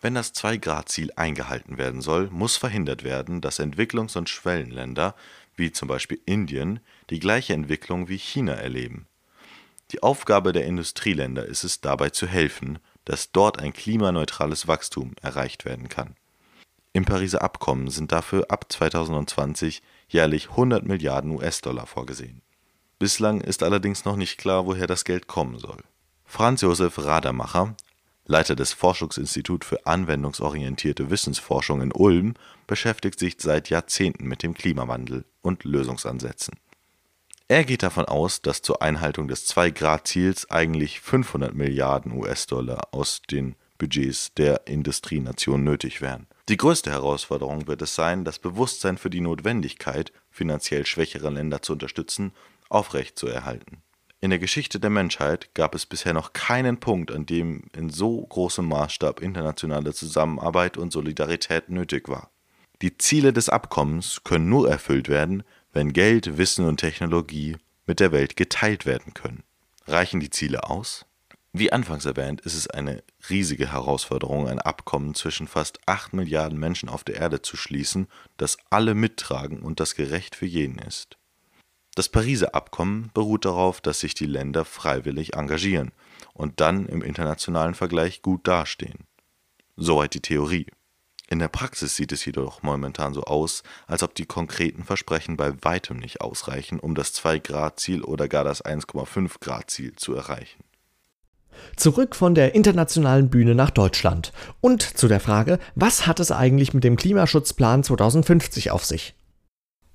Wenn 0.00 0.14
das 0.14 0.32
2-Grad-Ziel 0.34 1.12
eingehalten 1.16 1.76
werden 1.76 2.00
soll, 2.00 2.28
muss 2.30 2.56
verhindert 2.56 3.02
werden, 3.02 3.40
dass 3.40 3.58
Entwicklungs- 3.58 4.16
und 4.16 4.28
Schwellenländer, 4.28 5.14
wie 5.56 5.72
zum 5.72 5.88
Beispiel 5.88 6.20
Indien, 6.24 6.80
die 7.10 7.18
gleiche 7.18 7.54
Entwicklung 7.54 8.08
wie 8.08 8.18
China 8.18 8.52
erleben. 8.52 9.06
Die 9.90 10.02
Aufgabe 10.02 10.52
der 10.52 10.66
Industrieländer 10.66 11.46
ist 11.46 11.64
es 11.64 11.80
dabei 11.80 12.10
zu 12.10 12.26
helfen, 12.26 12.78
dass 13.04 13.32
dort 13.32 13.58
ein 13.58 13.72
klimaneutrales 13.72 14.68
Wachstum 14.68 15.14
erreicht 15.22 15.64
werden 15.64 15.88
kann. 15.88 16.14
Im 16.92 17.04
Pariser 17.04 17.42
Abkommen 17.42 17.90
sind 17.90 18.12
dafür 18.12 18.50
ab 18.50 18.66
2020 18.68 19.82
jährlich 20.08 20.50
100 20.50 20.84
Milliarden 20.84 21.30
US-Dollar 21.32 21.86
vorgesehen. 21.86 22.42
Bislang 22.98 23.40
ist 23.40 23.62
allerdings 23.62 24.04
noch 24.04 24.16
nicht 24.16 24.38
klar, 24.38 24.66
woher 24.66 24.86
das 24.86 25.04
Geld 25.04 25.26
kommen 25.26 25.58
soll. 25.58 25.82
Franz 26.24 26.60
Josef 26.60 26.98
Radermacher, 26.98 27.74
Leiter 28.28 28.54
des 28.54 28.74
Forschungsinstituts 28.74 29.66
für 29.66 29.86
anwendungsorientierte 29.86 31.10
Wissensforschung 31.10 31.80
in 31.80 31.92
Ulm, 31.92 32.34
beschäftigt 32.66 33.18
sich 33.18 33.36
seit 33.38 33.70
Jahrzehnten 33.70 34.26
mit 34.26 34.42
dem 34.42 34.54
Klimawandel 34.54 35.24
und 35.40 35.64
Lösungsansätzen. 35.64 36.54
Er 37.48 37.64
geht 37.64 37.82
davon 37.82 38.04
aus, 38.04 38.42
dass 38.42 38.60
zur 38.60 38.82
Einhaltung 38.82 39.26
des 39.26 39.48
2-Grad-Ziels 39.48 40.50
eigentlich 40.50 41.00
500 41.00 41.54
Milliarden 41.54 42.12
US-Dollar 42.12 42.88
aus 42.92 43.22
den 43.30 43.56
Budgets 43.78 44.34
der 44.34 44.66
Industrienation 44.66 45.64
nötig 45.64 46.02
wären. 46.02 46.26
Die 46.50 46.58
größte 46.58 46.90
Herausforderung 46.90 47.66
wird 47.66 47.80
es 47.80 47.94
sein, 47.94 48.26
das 48.26 48.38
Bewusstsein 48.38 48.98
für 48.98 49.08
die 49.08 49.22
Notwendigkeit, 49.22 50.12
finanziell 50.30 50.84
schwächere 50.84 51.30
Länder 51.30 51.62
zu 51.62 51.72
unterstützen, 51.72 52.32
aufrechtzuerhalten. 52.68 53.82
In 54.20 54.30
der 54.30 54.40
Geschichte 54.40 54.80
der 54.80 54.90
Menschheit 54.90 55.54
gab 55.54 55.76
es 55.76 55.86
bisher 55.86 56.12
noch 56.12 56.32
keinen 56.32 56.80
Punkt, 56.80 57.12
an 57.12 57.24
dem 57.24 57.62
in 57.76 57.88
so 57.88 58.20
großem 58.20 58.66
Maßstab 58.66 59.20
internationale 59.20 59.94
Zusammenarbeit 59.94 60.76
und 60.76 60.92
Solidarität 60.92 61.68
nötig 61.68 62.08
war. 62.08 62.30
Die 62.82 62.98
Ziele 62.98 63.32
des 63.32 63.48
Abkommens 63.48 64.22
können 64.24 64.48
nur 64.48 64.68
erfüllt 64.68 65.08
werden, 65.08 65.44
wenn 65.72 65.92
Geld, 65.92 66.36
Wissen 66.36 66.66
und 66.66 66.78
Technologie 66.78 67.56
mit 67.86 68.00
der 68.00 68.10
Welt 68.10 68.36
geteilt 68.36 68.86
werden 68.86 69.14
können. 69.14 69.44
Reichen 69.86 70.18
die 70.18 70.30
Ziele 70.30 70.64
aus? 70.64 71.06
Wie 71.52 71.72
anfangs 71.72 72.04
erwähnt, 72.04 72.40
ist 72.40 72.54
es 72.54 72.68
eine 72.68 73.02
riesige 73.30 73.72
Herausforderung, 73.72 74.48
ein 74.48 74.58
Abkommen 74.58 75.14
zwischen 75.14 75.46
fast 75.46 75.78
8 75.86 76.12
Milliarden 76.12 76.58
Menschen 76.58 76.88
auf 76.88 77.04
der 77.04 77.16
Erde 77.16 77.40
zu 77.42 77.56
schließen, 77.56 78.08
das 78.36 78.58
alle 78.70 78.94
mittragen 78.94 79.60
und 79.60 79.80
das 79.80 79.94
gerecht 79.94 80.34
für 80.34 80.46
jeden 80.46 80.78
ist. 80.78 81.17
Das 81.98 82.08
Pariser 82.08 82.54
Abkommen 82.54 83.10
beruht 83.12 83.44
darauf, 83.44 83.80
dass 83.80 83.98
sich 83.98 84.14
die 84.14 84.26
Länder 84.26 84.64
freiwillig 84.64 85.34
engagieren 85.34 85.90
und 86.32 86.60
dann 86.60 86.86
im 86.86 87.02
internationalen 87.02 87.74
Vergleich 87.74 88.22
gut 88.22 88.46
dastehen. 88.46 89.00
Soweit 89.74 90.14
die 90.14 90.20
Theorie. 90.20 90.68
In 91.28 91.40
der 91.40 91.48
Praxis 91.48 91.96
sieht 91.96 92.12
es 92.12 92.24
jedoch 92.24 92.62
momentan 92.62 93.14
so 93.14 93.24
aus, 93.24 93.64
als 93.88 94.04
ob 94.04 94.14
die 94.14 94.26
konkreten 94.26 94.84
Versprechen 94.84 95.36
bei 95.36 95.52
weitem 95.64 95.96
nicht 95.96 96.20
ausreichen, 96.20 96.78
um 96.78 96.94
das 96.94 97.12
2-Grad-Ziel 97.16 98.04
oder 98.04 98.28
gar 98.28 98.44
das 98.44 98.64
1,5-Grad-Ziel 98.64 99.96
zu 99.96 100.14
erreichen. 100.14 100.62
Zurück 101.74 102.14
von 102.14 102.36
der 102.36 102.54
internationalen 102.54 103.28
Bühne 103.28 103.56
nach 103.56 103.70
Deutschland 103.70 104.32
und 104.60 104.82
zu 104.82 105.08
der 105.08 105.18
Frage, 105.18 105.58
was 105.74 106.06
hat 106.06 106.20
es 106.20 106.30
eigentlich 106.30 106.74
mit 106.74 106.84
dem 106.84 106.94
Klimaschutzplan 106.94 107.82
2050 107.82 108.70
auf 108.70 108.84
sich? 108.84 109.17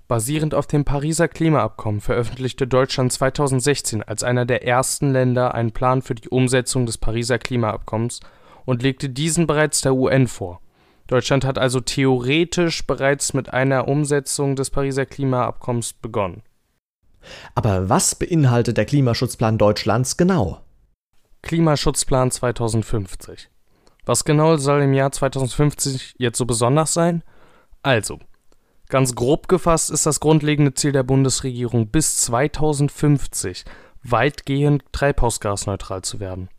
Basierend 0.08 0.54
auf 0.54 0.68
dem 0.68 0.84
Pariser 0.84 1.28
Klimaabkommen 1.28 2.02
veröffentlichte 2.02 2.68
Deutschland 2.68 3.14
2016 3.14 4.04
als 4.04 4.24
einer 4.24 4.46
der 4.46 4.68
ersten 4.68 5.14
Länder 5.14 5.56
einen 5.56 5.72
Plan 5.72 6.02
für 6.02 6.16
die 6.16 6.30
Umsetzung 6.30 6.86
des 6.86 6.98
Pariser 6.98 7.40
Klimaabkommens 7.40 8.20
und 8.66 8.84
legte 8.84 9.10
diesen 9.10 9.48
bereits 9.48 9.82
der 9.82 9.96
UN 9.96 10.28
vor. 10.28 10.60
Deutschland 11.08 11.46
hat 11.46 11.58
also 11.58 11.80
theoretisch 11.80 12.86
bereits 12.86 13.34
mit 13.34 13.54
einer 13.54 13.88
Umsetzung 13.88 14.56
des 14.56 14.70
Pariser 14.70 15.06
Klimaabkommens 15.06 15.94
begonnen. 15.94 16.44
Aber 17.56 17.90
was 17.90 18.16
beinhaltet 18.16 18.78
der 18.78 18.86
Klimaschutzplan 18.86 19.58
Deutschlands 19.58 20.18
genau? 20.18 20.60
Klimaschutzplan 21.42 22.32
2050. 22.32 23.50
Was 24.06 24.26
genau 24.26 24.58
soll 24.58 24.82
im 24.82 24.94
Jahr 24.94 25.12
2050 25.12 26.16
jetzt 26.18 26.38
so 26.38 26.46
besonders 26.46 26.94
sein? 26.94 27.24
Also, 27.82 28.20
Ganz 28.90 29.16
grob 29.16 29.48
gefasst 29.48 29.90
ist 29.90 30.06
das 30.06 30.20
grundlegende 30.20 30.74
Ziel 30.74 30.92
der 30.92 31.04
Bundesregierung, 31.04 31.88
bis 31.88 32.18
2050 32.18 33.66
weitgehend 34.04 34.84
treibhausgasneutral 34.92 36.02
zu 36.02 36.20
werden. 36.20 36.50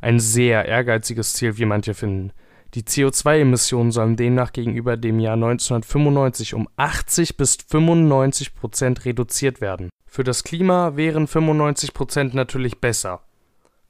Ein 0.00 0.20
sehr 0.20 0.66
ehrgeiziges 0.66 1.34
Ziel, 1.34 1.58
wie 1.58 1.64
manche 1.64 1.94
finden. 1.94 2.32
Die 2.74 2.82
CO2-Emissionen 2.82 3.90
sollen 3.90 4.16
demnach 4.16 4.52
gegenüber 4.52 4.96
dem 4.96 5.18
Jahr 5.18 5.34
1995 5.34 6.54
um 6.54 6.68
80 6.76 7.36
bis 7.36 7.56
95 7.68 8.54
Prozent 8.54 9.04
reduziert 9.04 9.60
werden. 9.60 9.88
Für 10.06 10.24
das 10.24 10.44
Klima 10.44 10.96
wären 10.96 11.26
95 11.26 11.94
Prozent 11.94 12.34
natürlich 12.34 12.80
besser. 12.80 13.22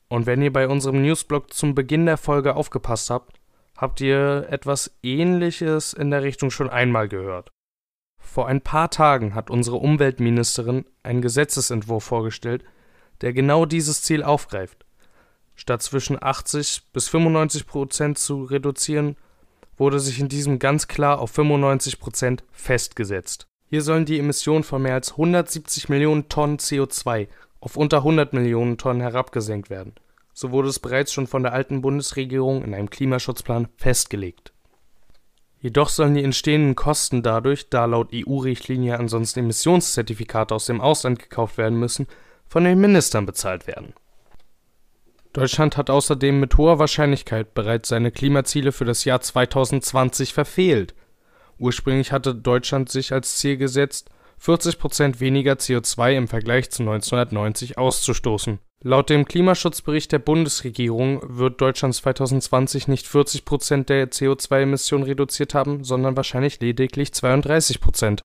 Und 0.09 0.27
wenn 0.27 0.43
ihr 0.43 0.53
bei 0.53 0.69
unserem 0.69 1.03
Newsblog 1.03 1.53
zum 1.53 1.75
Beginn 1.75 2.07
der 2.07 2.17
Folge 2.17 2.55
aufgepasst 2.55 3.11
habt, 3.11 3.41
habt 3.77 4.01
ihr 4.01 4.47
etwas 4.51 4.97
Ähnliches 5.03 5.93
in 5.93 6.11
der 6.11 6.23
Richtung 6.23 6.51
schon 6.51 6.71
einmal 6.71 7.09
gehört. 7.09 7.51
Vor 8.27 8.49
ein 8.49 8.61
paar 8.61 8.91
Tagen 8.91 9.35
hat 9.35 9.51
unsere 9.51 9.77
Umweltministerin 9.77 10.85
einen 11.03 11.23
Gesetzesentwurf 11.23 12.05
vorgestellt, 12.05 12.65
der 13.23 13.33
genau 13.33 13.65
dieses 13.65 14.03
Ziel 14.03 14.23
aufgreift. 14.23 14.85
Statt 15.55 15.81
zwischen 15.81 16.23
80 16.23 16.83
bis 16.93 17.09
95 17.09 17.67
Prozent 17.67 18.19
zu 18.19 18.43
reduzieren, 18.45 19.17
wurde 19.79 20.01
sich 20.01 20.21
in 20.21 20.29
diesem 20.29 20.59
ganz 20.59 20.89
klar 20.89 21.21
auf 21.21 21.31
95 21.31 21.99
Prozent 21.99 22.45
festgesetzt. 22.51 23.47
Hier 23.71 23.81
sollen 23.81 24.05
die 24.05 24.19
Emissionen 24.19 24.65
von 24.65 24.83
mehr 24.83 24.95
als 24.95 25.13
170 25.13 25.89
Millionen 25.89 26.29
Tonnen 26.29 26.59
CO2 26.59 27.29
auf 27.61 27.77
unter 27.77 27.99
100 27.99 28.35
Millionen 28.35 28.77
Tonnen 28.77 29.01
herabgesenkt 29.01 29.71
werden. 29.71 29.95
So 30.35 30.51
wurde 30.51 30.69
es 30.69 30.81
bereits 30.81 31.13
schon 31.13 31.27
von 31.27 31.43
der 31.43 31.55
alten 31.55 31.81
Bundesregierung 31.81 32.63
in 32.63 32.75
einem 32.75 32.91
Klimaschutzplan 32.91 33.69
festgelegt. 33.77 34.53
Jedoch 35.61 35.89
sollen 35.89 36.15
die 36.15 36.25
entstehenden 36.25 36.77
Kosten 36.77 37.23
dadurch, 37.23 37.69
da 37.71 37.87
laut 37.87 38.11
EU-Richtlinie 38.15 38.99
ansonsten 38.99 39.41
Emissionszertifikate 39.41 40.55
aus 40.55 40.67
dem 40.67 40.81
Ausland 40.81 41.19
gekauft 41.19 41.59
werden 41.59 41.79
müssen, 41.79 42.07
von 42.47 42.65
den 42.65 42.81
Ministern 42.81 43.27
bezahlt 43.27 43.67
werden. 43.67 43.95
Deutschland 45.33 45.77
hat 45.77 45.91
außerdem 45.91 46.41
mit 46.41 46.57
hoher 46.57 46.79
Wahrscheinlichkeit 46.79 47.53
bereits 47.53 47.91
seine 47.91 48.11
Klimaziele 48.11 48.73
für 48.73 48.85
das 48.85 49.05
Jahr 49.05 49.21
2020 49.21 50.33
verfehlt. 50.33 50.95
Ursprünglich 51.59 52.13
hatte 52.13 52.35
Deutschland 52.35 52.91
sich 52.91 53.13
als 53.13 53.37
Ziel 53.37 53.57
gesetzt, 53.57 54.11
40 54.39 54.79
Prozent 54.79 55.21
weniger 55.21 55.55
CO2 55.55 56.17
im 56.17 56.29
Vergleich 56.29 56.71
zu 56.71 56.83
1990 56.83 57.79
auszustoßen. 57.79 58.61
Laut 58.83 59.09
dem 59.09 59.25
Klimaschutzbericht 59.25 60.13
der 60.13 60.19
Bundesregierung 60.19 61.21
wird 61.23 61.61
Deutschland 61.61 61.95
2020 61.95 62.89
nicht 62.89 63.07
40 63.07 63.47
Prozent 63.47 63.89
der 63.89 64.11
CO2-Emissionen 64.11 65.05
reduziert 65.05 65.55
haben, 65.55 65.83
sondern 65.83 66.17
wahrscheinlich 66.17 66.61
lediglich 66.61 67.13
32 67.15 67.81
Prozent. 67.81 68.21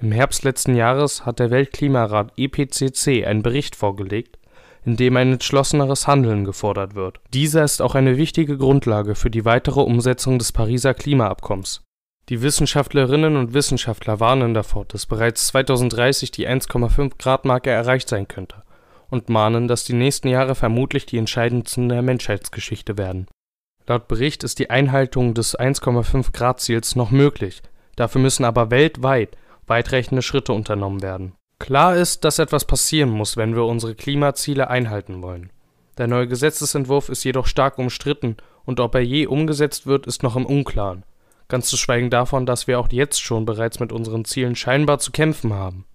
Im 0.00 0.12
Herbst 0.12 0.44
letzten 0.44 0.76
Jahres 0.76 1.26
hat 1.26 1.40
der 1.40 1.50
Weltklimarat 1.50 2.32
EPCC 2.36 3.26
einen 3.26 3.42
Bericht 3.42 3.74
vorgelegt, 3.74 4.38
in 4.84 4.96
dem 4.96 5.16
ein 5.16 5.32
entschlosseneres 5.32 6.06
Handeln 6.06 6.44
gefordert 6.44 6.94
wird. 6.94 7.18
Dieser 7.34 7.64
ist 7.64 7.82
auch 7.82 7.96
eine 7.96 8.16
wichtige 8.16 8.56
Grundlage 8.56 9.16
für 9.16 9.30
die 9.30 9.44
weitere 9.44 9.80
Umsetzung 9.80 10.38
des 10.38 10.52
Pariser 10.52 10.94
Klimaabkommens. 10.94 11.82
Die 12.28 12.40
Wissenschaftlerinnen 12.40 13.36
und 13.36 13.52
Wissenschaftler 13.52 14.20
warnen 14.20 14.54
davor, 14.54 14.84
dass 14.84 15.06
bereits 15.06 15.48
2030 15.48 16.30
die 16.30 16.46
1,5 16.48 17.18
Grad 17.18 17.44
Marke 17.44 17.70
erreicht 17.70 18.08
sein 18.08 18.28
könnte 18.28 18.62
und 19.10 19.28
mahnen, 19.28 19.68
dass 19.68 19.84
die 19.84 19.94
nächsten 19.94 20.28
Jahre 20.28 20.54
vermutlich 20.54 21.06
die 21.06 21.18
entscheidendsten 21.18 21.88
der 21.88 22.02
Menschheitsgeschichte 22.02 22.98
werden. 22.98 23.26
Laut 23.86 24.08
Bericht 24.08 24.44
ist 24.44 24.58
die 24.58 24.70
Einhaltung 24.70 25.34
des 25.34 25.58
1,5 25.58 26.32
Grad 26.32 26.60
Ziels 26.60 26.94
noch 26.94 27.10
möglich, 27.10 27.62
dafür 27.96 28.20
müssen 28.20 28.44
aber 28.44 28.70
weltweit 28.70 29.36
weitreichende 29.68 30.22
Schritte 30.22 30.52
unternommen 30.52 31.02
werden. 31.02 31.34
Klar 31.58 31.96
ist, 31.96 32.24
dass 32.24 32.38
etwas 32.38 32.64
passieren 32.64 33.10
muss, 33.10 33.36
wenn 33.36 33.54
wir 33.54 33.64
unsere 33.64 33.94
Klimaziele 33.94 34.70
einhalten 34.70 35.22
wollen. 35.22 35.50
Der 35.98 36.06
neue 36.06 36.28
Gesetzesentwurf 36.28 37.08
ist 37.08 37.24
jedoch 37.24 37.46
stark 37.46 37.78
umstritten 37.78 38.36
und 38.64 38.80
ob 38.80 38.94
er 38.94 39.00
je 39.00 39.26
umgesetzt 39.26 39.86
wird, 39.86 40.06
ist 40.06 40.22
noch 40.22 40.36
im 40.36 40.46
Unklaren. 40.46 41.04
Ganz 41.48 41.68
zu 41.68 41.76
schweigen 41.76 42.10
davon, 42.10 42.46
dass 42.46 42.66
wir 42.66 42.78
auch 42.78 42.88
jetzt 42.92 43.20
schon 43.20 43.44
bereits 43.44 43.80
mit 43.80 43.90
unseren 43.90 44.24
Zielen 44.24 44.54
scheinbar 44.54 44.98
zu 44.98 45.10
kämpfen 45.10 45.52
haben. 45.54 45.86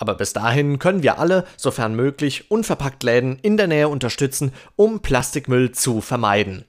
Aber 0.00 0.14
bis 0.14 0.32
dahin 0.32 0.78
können 0.78 1.02
wir 1.02 1.18
alle, 1.18 1.44
sofern 1.58 1.94
möglich, 1.94 2.50
Unverpacktläden 2.50 3.38
in 3.42 3.58
der 3.58 3.66
Nähe 3.66 3.88
unterstützen, 3.88 4.52
um 4.74 5.00
Plastikmüll 5.00 5.72
zu 5.72 6.00
vermeiden. 6.00 6.64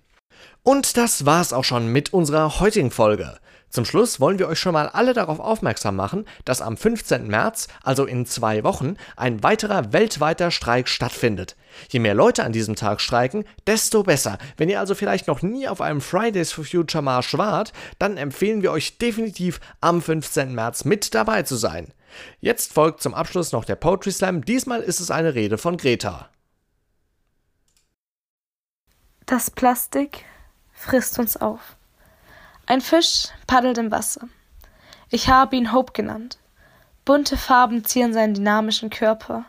Und 0.64 0.98
das 0.98 1.26
war's 1.26 1.54
auch 1.54 1.64
schon 1.64 1.88
mit 1.88 2.14
unserer 2.14 2.60
heutigen 2.60 2.92
Folge. 2.92 3.40
Zum 3.70 3.86
Schluss 3.86 4.20
wollen 4.20 4.38
wir 4.38 4.50
euch 4.50 4.60
schon 4.60 4.74
mal 4.74 4.90
alle 4.90 5.14
darauf 5.14 5.40
aufmerksam 5.40 5.96
machen, 5.96 6.26
dass 6.44 6.62
am 6.62 6.76
15. 6.76 7.28
März, 7.28 7.70
also 7.84 8.06
in 8.06 8.26
zwei 8.26 8.66
Wochen, 8.66 8.98
ein 9.16 9.44
weiterer 9.44 9.94
weltweiter 9.94 10.52
Streik 10.52 10.90
stattfindet. 10.90 11.56
Je 11.88 12.02
mehr 12.02 12.14
Leute 12.14 12.44
an 12.44 12.52
diesem 12.52 12.76
Tag 12.76 13.00
streiken, 13.00 13.46
desto 13.66 14.04
besser. 14.04 14.40
Wenn 14.58 14.68
ihr 14.68 14.82
also 14.82 14.94
vielleicht 14.94 15.28
noch 15.28 15.42
nie 15.42 15.70
auf 15.70 15.80
einem 15.80 16.02
Fridays 16.02 16.52
for 16.52 16.66
Future 16.66 17.02
Marsch 17.02 17.38
wart, 17.38 17.72
dann 17.98 18.18
empfehlen 18.18 18.62
wir 18.62 18.74
euch 18.74 18.98
definitiv 18.98 19.62
am 19.80 20.02
15. 20.02 20.54
März 20.54 20.84
mit 20.84 21.16
dabei 21.16 21.44
zu 21.44 21.56
sein. 21.56 21.94
Jetzt 22.40 22.74
folgt 22.74 23.02
zum 23.02 23.14
Abschluss 23.14 23.52
noch 23.52 23.66
der 23.66 23.76
Poetry 23.76 24.12
Slam. 24.12 24.44
Diesmal 24.44 24.82
ist 24.82 25.00
es 25.00 25.12
eine 25.12 25.34
Rede 25.34 25.58
von 25.58 25.78
Greta. 25.78 26.30
Das 29.26 29.50
Plastik 29.50 30.26
frisst 30.74 31.20
uns 31.20 31.38
auf. 31.38 31.78
Ein 32.66 32.82
Fisch 32.82 33.28
paddelt 33.48 33.78
im 33.78 33.92
Wasser. 33.92 34.28
Ich 35.10 35.30
habe 35.30 35.56
ihn 35.56 35.72
Hope 35.74 35.94
genannt. 35.94 36.38
Bunte 37.06 37.38
Farben 37.38 37.84
zieren 37.84 38.14
seinen 38.14 38.34
dynamischen 38.34 38.90
Körper. 38.90 39.46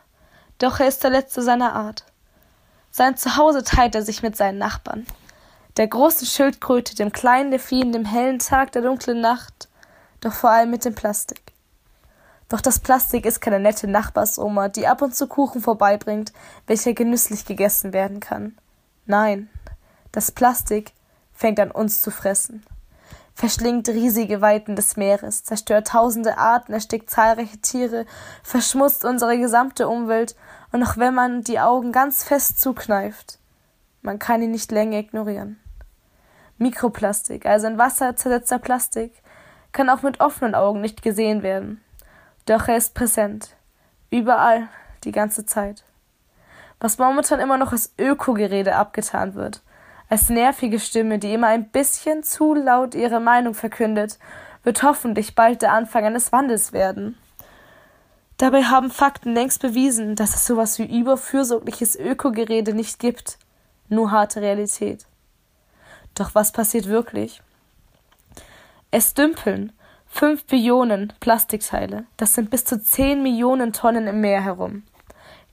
Doch 0.58 0.80
er 0.80 0.88
ist 0.88 1.02
der 1.02 1.10
letzte 1.10 1.42
seiner 1.42 1.74
Art. 1.74 2.04
Sein 2.90 3.16
Zuhause 3.16 3.64
teilt 3.64 3.94
er 3.94 4.02
sich 4.02 4.22
mit 4.22 4.36
seinen 4.36 4.58
Nachbarn. 4.58 5.06
Der 5.76 5.88
großen 5.88 6.26
Schildkröte, 6.26 6.94
dem 6.94 7.12
kleinen 7.12 7.50
Delfin, 7.50 7.92
dem 7.92 8.04
hellen 8.04 8.38
Tag, 8.38 8.72
der 8.72 8.82
dunklen 8.82 9.20
Nacht, 9.20 9.68
doch 10.20 10.32
vor 10.32 10.50
allem 10.50 10.70
mit 10.70 10.84
dem 10.84 10.94
Plastik. 10.94 11.51
Doch 12.52 12.60
das 12.60 12.78
Plastik 12.78 13.26
ist 13.26 13.40
keine 13.40 13.58
nette 13.58 13.88
Nachbarsoma, 13.88 14.68
die 14.68 14.86
ab 14.86 15.02
und 15.02 15.16
zu 15.16 15.26
Kuchen 15.26 15.60
vorbeibringt, 15.60 16.32
welcher 16.68 16.92
genüsslich 16.92 17.46
gegessen 17.46 17.92
werden 17.92 18.20
kann. 18.20 18.56
Nein, 19.06 19.50
das 20.12 20.30
Plastik 20.30 20.92
fängt 21.32 21.58
an 21.58 21.72
uns 21.72 22.00
zu 22.00 22.12
fressen 22.12 22.64
verschlingt 23.34 23.88
riesige 23.88 24.40
Weiten 24.40 24.76
des 24.76 24.96
Meeres, 24.96 25.44
zerstört 25.44 25.88
tausende 25.88 26.38
Arten, 26.38 26.72
erstickt 26.72 27.10
zahlreiche 27.10 27.58
Tiere, 27.58 28.06
verschmutzt 28.42 29.04
unsere 29.04 29.38
gesamte 29.38 29.88
Umwelt, 29.88 30.36
und 30.70 30.82
auch 30.82 30.96
wenn 30.96 31.14
man 31.14 31.42
die 31.42 31.60
Augen 31.60 31.92
ganz 31.92 32.24
fest 32.24 32.60
zukneift, 32.60 33.38
man 34.00 34.18
kann 34.18 34.42
ihn 34.42 34.50
nicht 34.50 34.70
länger 34.70 34.98
ignorieren. 34.98 35.58
Mikroplastik, 36.58 37.46
also 37.46 37.66
in 37.66 37.78
Wasser 37.78 38.16
zersetzter 38.16 38.58
Plastik, 38.58 39.12
kann 39.72 39.90
auch 39.90 40.02
mit 40.02 40.20
offenen 40.20 40.54
Augen 40.54 40.80
nicht 40.80 41.02
gesehen 41.02 41.42
werden. 41.42 41.80
Doch 42.46 42.68
er 42.68 42.76
ist 42.76 42.94
präsent. 42.94 43.50
Überall, 44.10 44.68
die 45.04 45.12
ganze 45.12 45.46
Zeit. 45.46 45.84
Was 46.80 46.98
momentan 46.98 47.40
immer 47.40 47.58
noch 47.58 47.72
als 47.72 47.94
Ökogerede 47.98 48.74
abgetan 48.74 49.34
wird, 49.34 49.62
als 50.08 50.28
nervige 50.28 50.80
Stimme, 50.80 51.18
die 51.18 51.32
immer 51.32 51.46
ein 51.46 51.70
bisschen 51.70 52.22
zu 52.24 52.54
laut 52.54 52.94
ihre 52.94 53.20
Meinung 53.20 53.54
verkündet, 53.54 54.18
wird 54.64 54.82
hoffentlich 54.82 55.34
bald 55.34 55.62
der 55.62 55.72
Anfang 55.72 56.04
eines 56.04 56.32
Wandels 56.32 56.72
werden. 56.72 57.16
Dabei 58.38 58.64
haben 58.64 58.90
Fakten 58.90 59.34
längst 59.34 59.62
bewiesen, 59.62 60.16
dass 60.16 60.34
es 60.34 60.46
sowas 60.46 60.78
wie 60.78 60.98
überfürsorgliches 61.00 61.96
Ökogerede 61.96 62.74
nicht 62.74 62.98
gibt, 62.98 63.38
nur 63.88 64.10
harte 64.10 64.40
Realität. 64.40 65.06
Doch 66.14 66.34
was 66.34 66.50
passiert 66.50 66.86
wirklich? 66.86 67.40
Es 68.90 69.14
dümpeln 69.14 69.72
fünf 70.12 70.44
Billionen 70.44 71.12
Plastikteile, 71.20 72.04
das 72.18 72.34
sind 72.34 72.50
bis 72.50 72.66
zu 72.66 72.80
zehn 72.80 73.22
Millionen 73.22 73.72
Tonnen 73.72 74.06
im 74.06 74.20
Meer 74.20 74.42
herum. 74.44 74.84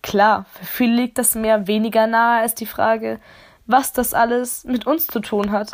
Klar, 0.03 0.45
für 0.53 0.65
viele 0.65 0.95
liegt 0.95 1.17
das 1.17 1.33
Meer 1.33 1.65
weniger 1.65 2.07
nahe 2.07 2.41
als 2.41 2.55
die 2.55 2.65
Frage, 2.65 3.19
was 3.65 3.93
das 3.93 4.13
alles 4.13 4.65
mit 4.65 4.85
uns 4.85 5.07
zu 5.07 5.21
tun 5.21 5.51
hat. 5.51 5.71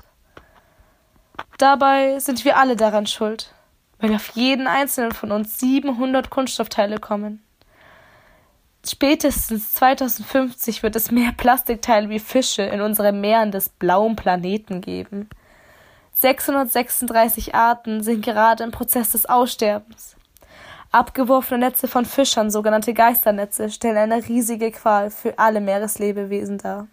Dabei 1.57 2.19
sind 2.19 2.45
wir 2.45 2.57
alle 2.57 2.75
daran 2.75 3.07
schuld, 3.07 3.53
weil 3.99 4.13
auf 4.13 4.29
jeden 4.35 4.67
einzelnen 4.67 5.11
von 5.11 5.31
uns 5.31 5.59
700 5.59 6.29
Kunststoffteile 6.29 6.99
kommen. 6.99 7.43
Spätestens 8.85 9.73
2050 9.73 10.83
wird 10.83 10.95
es 10.95 11.09
mehr 11.09 11.31
Plastikteile 11.31 12.09
wie 12.09 12.19
Fische 12.19 12.61
in 12.61 12.81
unseren 12.81 13.19
Meeren 13.19 13.51
des 13.51 13.69
blauen 13.69 14.15
Planeten 14.15 14.81
geben. 14.81 15.27
636 16.17 17.53
Arten 17.53 18.01
sind 18.01 18.23
gerade 18.23 18.63
im 18.63 18.71
Prozess 18.71 19.11
des 19.11 19.25
Aussterbens. 19.25 20.15
Abgeworfene 20.91 21.59
Netze 21.59 21.89
von 21.89 22.05
Fischern, 22.05 22.49
sogenannte 22.49 22.93
Geisternetze, 22.93 23.69
stellen 23.69 23.97
eine 23.97 24.25
riesige 24.25 24.71
Qual 24.71 25.11
für 25.11 25.37
alle 25.37 25.59
Meereslebewesen 25.59 26.57
dar. 26.57 26.87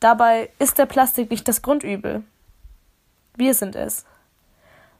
Dabei 0.00 0.50
ist 0.58 0.76
der 0.78 0.86
Plastik 0.86 1.30
nicht 1.30 1.46
das 1.46 1.62
Grundübel. 1.62 2.24
Wir 3.36 3.54
sind 3.54 3.76
es. 3.76 4.04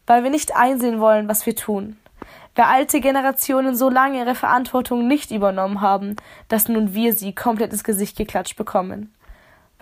Weil 0.07 0.22
wir 0.22 0.30
nicht 0.30 0.54
einsehen 0.54 1.00
wollen, 1.00 1.28
was 1.28 1.46
wir 1.46 1.57
tun. 1.57 1.98
Weil 2.54 2.66
alte 2.66 3.00
Generationen 3.00 3.74
so 3.74 3.90
lange 3.90 4.18
ihre 4.18 4.37
Verantwortung 4.37 5.09
nicht 5.09 5.33
übernommen 5.33 5.80
haben, 5.80 6.14
dass 6.46 6.68
nun 6.68 6.94
wir 6.94 7.12
sie 7.12 7.35
komplett 7.35 7.72
ins 7.72 7.83
Gesicht 7.83 8.16
geklatscht 8.16 8.57
bekommen. 8.57 9.12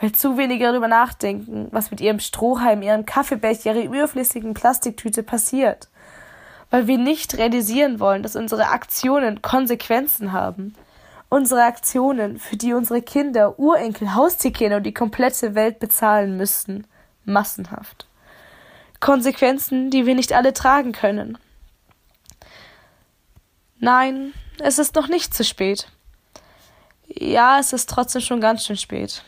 Weil 0.03 0.12
zu 0.12 0.37
wenige 0.37 0.65
darüber 0.65 0.88
nachdenken, 0.88 1.69
was 1.71 1.91
mit 1.91 2.03
ihrem 2.03 2.21
Strohhalm, 2.21 2.83
ihrem 2.83 3.07
Kaffeebecher, 3.07 3.75
ihrer 3.75 3.85
überflüssigen 3.85 4.53
Plastiktüte 4.53 5.23
passiert. 5.23 5.88
Weil 6.69 6.87
wir 6.87 6.99
nicht 6.99 7.38
realisieren 7.38 8.01
wollen, 8.01 8.23
dass 8.23 8.37
unsere 8.37 8.67
Aktionen 8.67 9.41
Konsequenzen 9.41 10.33
haben 10.33 10.75
unsere 11.33 11.62
Aktionen, 11.62 12.38
für 12.38 12.59
die 12.59 12.75
unsere 12.75 13.01
Kinder, 13.01 13.59
Urenkel, 13.59 14.15
Haustierkinder 14.15 14.77
und 14.77 14.83
die 14.83 14.93
komplette 14.93 15.55
Welt 15.55 15.79
bezahlen 15.79 16.37
müssten, 16.37 16.87
massenhaft. 17.25 18.07
Konsequenzen, 19.01 19.88
die 19.88 20.05
wir 20.05 20.15
nicht 20.15 20.35
alle 20.35 20.53
tragen 20.53 20.93
können. 20.93 21.38
Nein, 23.79 24.35
es 24.59 24.79
ist 24.79 24.95
noch 24.95 25.09
nicht 25.09 25.33
zu 25.33 25.43
spät. 25.43 25.88
Ja, 27.07 27.59
es 27.59 27.73
ist 27.73 27.88
trotzdem 27.88 28.21
schon 28.21 28.43
ganz 28.43 28.67
schön 28.67 28.77
spät. 28.77 29.25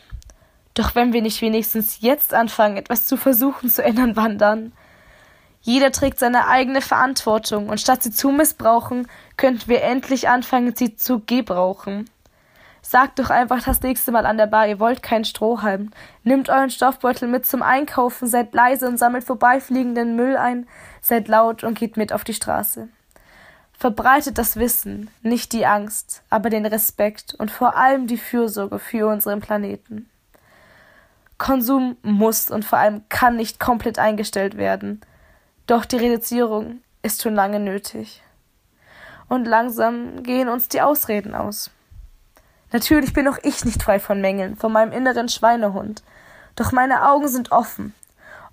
Doch 0.75 0.93
wenn 0.93 1.13
wir 1.13 1.21
nicht 1.21 1.41
wenigstens 1.41 2.01
jetzt 2.01 2.33
anfangen, 2.33 2.77
etwas 2.77 3.07
zu 3.07 3.17
versuchen 3.17 3.69
zu 3.69 3.83
ändern, 3.83 4.15
wann 4.15 4.37
dann? 4.37 4.73
Jeder 5.61 5.91
trägt 5.91 6.19
seine 6.19 6.47
eigene 6.47 6.81
Verantwortung 6.81 7.69
und 7.69 7.81
statt 7.81 8.03
sie 8.03 8.11
zu 8.11 8.29
missbrauchen, 8.29 9.07
könnten 9.35 9.67
wir 9.67 9.81
endlich 9.81 10.29
anfangen, 10.29 10.75
sie 10.75 10.95
zu 10.95 11.21
gebrauchen. 11.25 12.07
Sagt 12.83 13.17
doch 13.17 13.31
einfach 13.31 13.63
das 13.63 13.81
nächste 13.81 14.11
Mal 14.11 14.27
an 14.27 14.37
der 14.37 14.45
Bar, 14.45 14.67
ihr 14.67 14.79
wollt 14.79 15.01
keinen 15.01 15.25
Strohhalm. 15.25 15.89
Nimmt 16.23 16.49
euren 16.49 16.69
Stoffbeutel 16.69 17.27
mit 17.27 17.47
zum 17.47 17.63
Einkaufen, 17.63 18.27
seid 18.27 18.53
leise 18.53 18.87
und 18.87 18.99
sammelt 18.99 19.23
vorbeifliegenden 19.23 20.15
Müll 20.15 20.37
ein, 20.37 20.67
seid 21.01 21.27
laut 21.27 21.63
und 21.63 21.79
geht 21.79 21.97
mit 21.97 22.13
auf 22.13 22.23
die 22.23 22.35
Straße. 22.35 22.89
Verbreitet 23.73 24.37
das 24.37 24.57
Wissen, 24.57 25.09
nicht 25.23 25.51
die 25.51 25.65
Angst, 25.65 26.21
aber 26.29 26.51
den 26.51 26.65
Respekt 26.65 27.33
und 27.33 27.49
vor 27.49 27.75
allem 27.75 28.05
die 28.05 28.17
Fürsorge 28.17 28.77
für 28.77 29.07
unseren 29.07 29.39
Planeten. 29.39 30.07
Konsum 31.37 31.97
muss 32.01 32.49
und 32.49 32.63
vor 32.63 32.79
allem 32.79 33.03
kann 33.09 33.35
nicht 33.35 33.59
komplett 33.59 33.99
eingestellt 33.99 34.57
werden. 34.57 35.01
Doch 35.67 35.85
die 35.85 35.97
Reduzierung 35.97 36.81
ist 37.01 37.21
schon 37.21 37.35
lange 37.35 37.59
nötig. 37.59 38.23
Und 39.27 39.45
langsam 39.45 40.23
gehen 40.23 40.49
uns 40.49 40.69
die 40.69 40.81
Ausreden 40.81 41.33
aus. 41.33 41.71
Natürlich 42.71 43.13
bin 43.13 43.27
auch 43.27 43.37
ich 43.43 43.65
nicht 43.65 43.83
frei 43.83 43.99
von 43.99 44.21
Mängeln, 44.21 44.55
von 44.55 44.71
meinem 44.71 44.91
inneren 44.91 45.29
Schweinehund. 45.29 46.03
Doch 46.55 46.71
meine 46.71 47.09
Augen 47.09 47.27
sind 47.27 47.51
offen. 47.51 47.93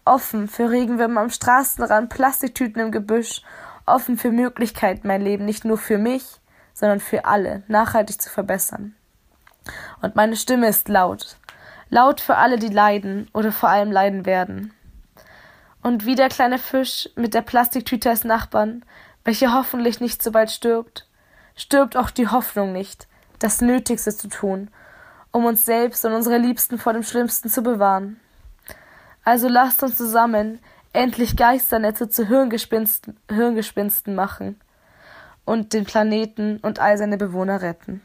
Offen 0.04 0.48
für 0.48 0.70
Regenwürmer 0.70 1.20
am 1.20 1.30
Straßenrand, 1.30 2.08
Plastiktüten 2.08 2.80
im 2.80 2.90
Gebüsch, 2.90 3.42
offen 3.86 4.16
für 4.16 4.30
Möglichkeiten, 4.30 5.06
mein 5.06 5.22
Leben 5.22 5.44
nicht 5.44 5.64
nur 5.64 5.78
für 5.78 5.98
mich, 5.98 6.24
sondern 6.74 7.00
für 7.00 7.24
alle 7.24 7.62
nachhaltig 7.68 8.20
zu 8.20 8.30
verbessern. 8.30 8.94
Und 10.00 10.16
meine 10.16 10.36
Stimme 10.36 10.68
ist 10.68 10.88
laut. 10.88 11.36
Laut 11.94 12.22
für 12.22 12.38
alle, 12.38 12.59
die 12.59 12.70
leiden 12.70 13.28
oder 13.35 13.52
vor 13.52 13.68
allem 13.68 13.92
leiden 13.92 14.24
werden. 14.24 14.72
Und 15.83 16.07
wie 16.07 16.14
der 16.14 16.31
kleine 16.31 16.59
Fisch 16.59 17.11
mit 17.16 17.35
der 17.35 17.42
Plastiktüte 17.42 18.09
als 18.09 18.24
Nachbarn, 18.24 18.83
welcher 19.24 19.52
hoffentlich 19.52 20.00
nicht 20.00 20.22
so 20.22 20.33
bald 20.33 20.50
stirbt, 20.50 21.07
stirbt 21.55 21.98
auch 21.98 22.09
die 22.09 22.28
Hoffnung 22.28 22.72
nicht, 22.72 23.09
das 23.40 23.61
Nötigste 23.61 24.16
zu 24.16 24.28
tun, 24.28 24.70
um 25.33 25.44
uns 25.44 25.66
selbst 25.66 26.02
und 26.07 26.14
unsere 26.14 26.38
Liebsten 26.38 26.78
vor 26.78 26.94
dem 26.94 27.02
Schlimmsten 27.02 27.50
zu 27.50 27.62
bewahren. 27.62 28.18
Also 29.22 29.48
lasst 29.48 29.83
uns 29.83 29.98
zusammen 29.98 30.61
endlich 30.94 31.37
Geisternetze 31.37 32.09
zu 32.09 32.26
Hirngespinsten, 32.26 33.18
Hirngespinsten 33.28 34.14
machen 34.14 34.59
und 35.44 35.74
den 35.74 35.85
Planeten 35.85 36.57
und 36.62 36.78
all 36.78 36.96
seine 36.96 37.18
Bewohner 37.18 37.61
retten. 37.61 38.00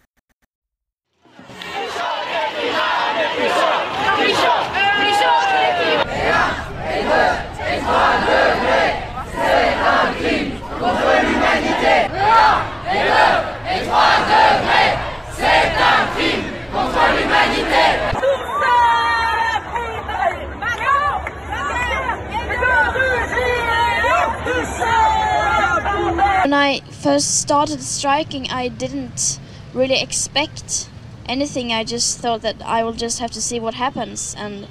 When 26.44 26.54
I 26.54 26.80
first 26.92 27.40
started 27.42 27.82
striking, 27.82 28.50
I 28.50 28.68
didn't 28.70 29.40
really 29.74 30.02
expect 30.02 30.90
anything. 31.26 31.74
I 31.74 31.84
just 31.84 32.20
thought 32.20 32.42
that 32.42 32.62
I 32.66 32.84
will 32.84 32.94
just 32.94 33.20
have 33.20 33.32
to 33.32 33.42
see 33.42 33.60
what 33.60 33.74
happens, 33.74 34.36
and 34.38 34.68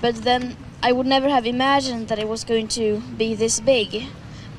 but 0.00 0.22
then 0.22 0.56
I 0.82 0.92
would 0.92 1.06
never 1.06 1.28
have 1.28 1.46
imagined 1.46 2.08
that 2.08 2.18
it 2.18 2.28
was 2.28 2.44
going 2.44 2.68
to 2.68 3.00
be 3.16 3.34
this 3.34 3.60
big. 3.60 4.04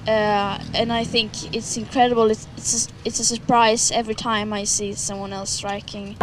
Uh, 0.08 0.60
and 0.74 0.92
I 0.92 1.04
think 1.04 1.56
it's 1.56 1.78
incredible. 1.78 2.32
It's 2.32 2.48
it's 2.58 2.88
a, 2.88 2.92
it's 3.06 3.20
a 3.20 3.26
surprise 3.26 3.92
every 3.92 4.16
time 4.16 4.52
I 4.54 4.64
see 4.64 4.94
someone 4.94 5.34
else 5.34 5.52
striking. 5.52 6.16